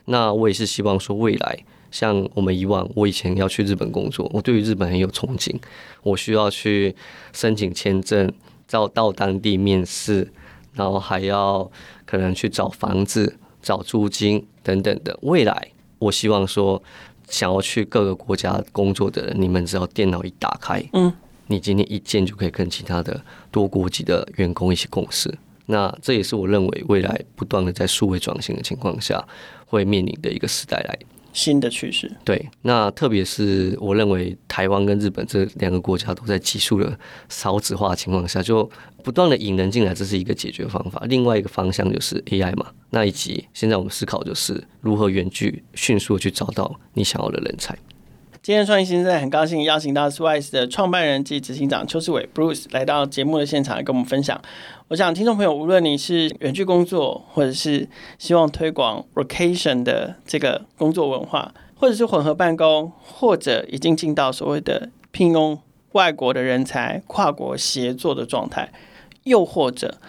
[0.05, 1.59] 那我也是希望说，未来
[1.91, 5.53] 像我们以往，我以前要去日本工作，我对于日本很有憧憬，
[6.01, 6.95] 我需要去
[7.33, 8.31] 申请签证，
[8.69, 10.31] 到到当地面试，
[10.73, 11.69] 然后还要
[12.05, 15.19] 可能去找房子、找租金等等的。
[15.23, 16.81] 未来我希望说。
[17.29, 21.11] 想要去各个国家工作的人，你们只要电脑一打开，嗯，
[21.47, 25.33] 你今天一键就可以跟其他的多国籍的员工一起共事。
[25.65, 29.25] 那这也是我认为未来不断的在数位转型的情况下
[29.65, 30.99] 会面临的一个时代来。
[31.33, 38.69] 新的趋势，对，那特别是我认为台湾跟日本这两个国家都在急速的少子化情况下，就
[39.03, 41.03] 不断的引人进来，这是一个解决方法。
[41.09, 47.77] 另外一个方向就是 AI 嘛，那以及现在我们思考就是如何远距迅速去找到你想要的人才。
[48.43, 54.37] 今天创业新生代很高兴邀请到 Swise 的创办人及执行长邱士纬 Bruce 来到节目的现场，跟我们分享。
[54.89, 57.87] 我想听众朋友，无论你是远距工作，或者是
[58.19, 65.57] 希望推广 Workation 的这个工作文化，或者是混合办公，或者已经进到所谓的聘用
[65.93, 68.73] 外国的人才、跨国协作的状态，
[69.23, 69.99] 又或者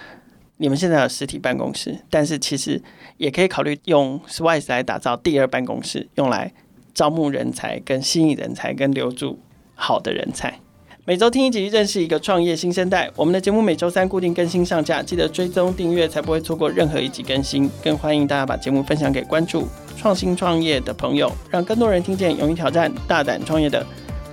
[0.57, 2.83] 你们现在有实体办公室，但是其实
[3.17, 6.53] 也可以考虑用 Swise 来打造第二办公室，用来。
[6.95, 9.39] 招募人才、跟吸引人才、跟留住
[9.75, 10.61] 好的人才。
[11.07, 13.11] 每周听一集，认识一个创业新生代。
[13.15, 17.71] 我们的节目每周三固定更新上架，记得追踪订阅，才不会错过任何一集更新。
[17.83, 19.69] 更欢迎大家把节目分享给关注
[19.99, 23.85] 创新创业的朋友，让更多人听见勇于挑战、大胆创业的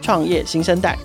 [0.01, 0.97] 创业新生代。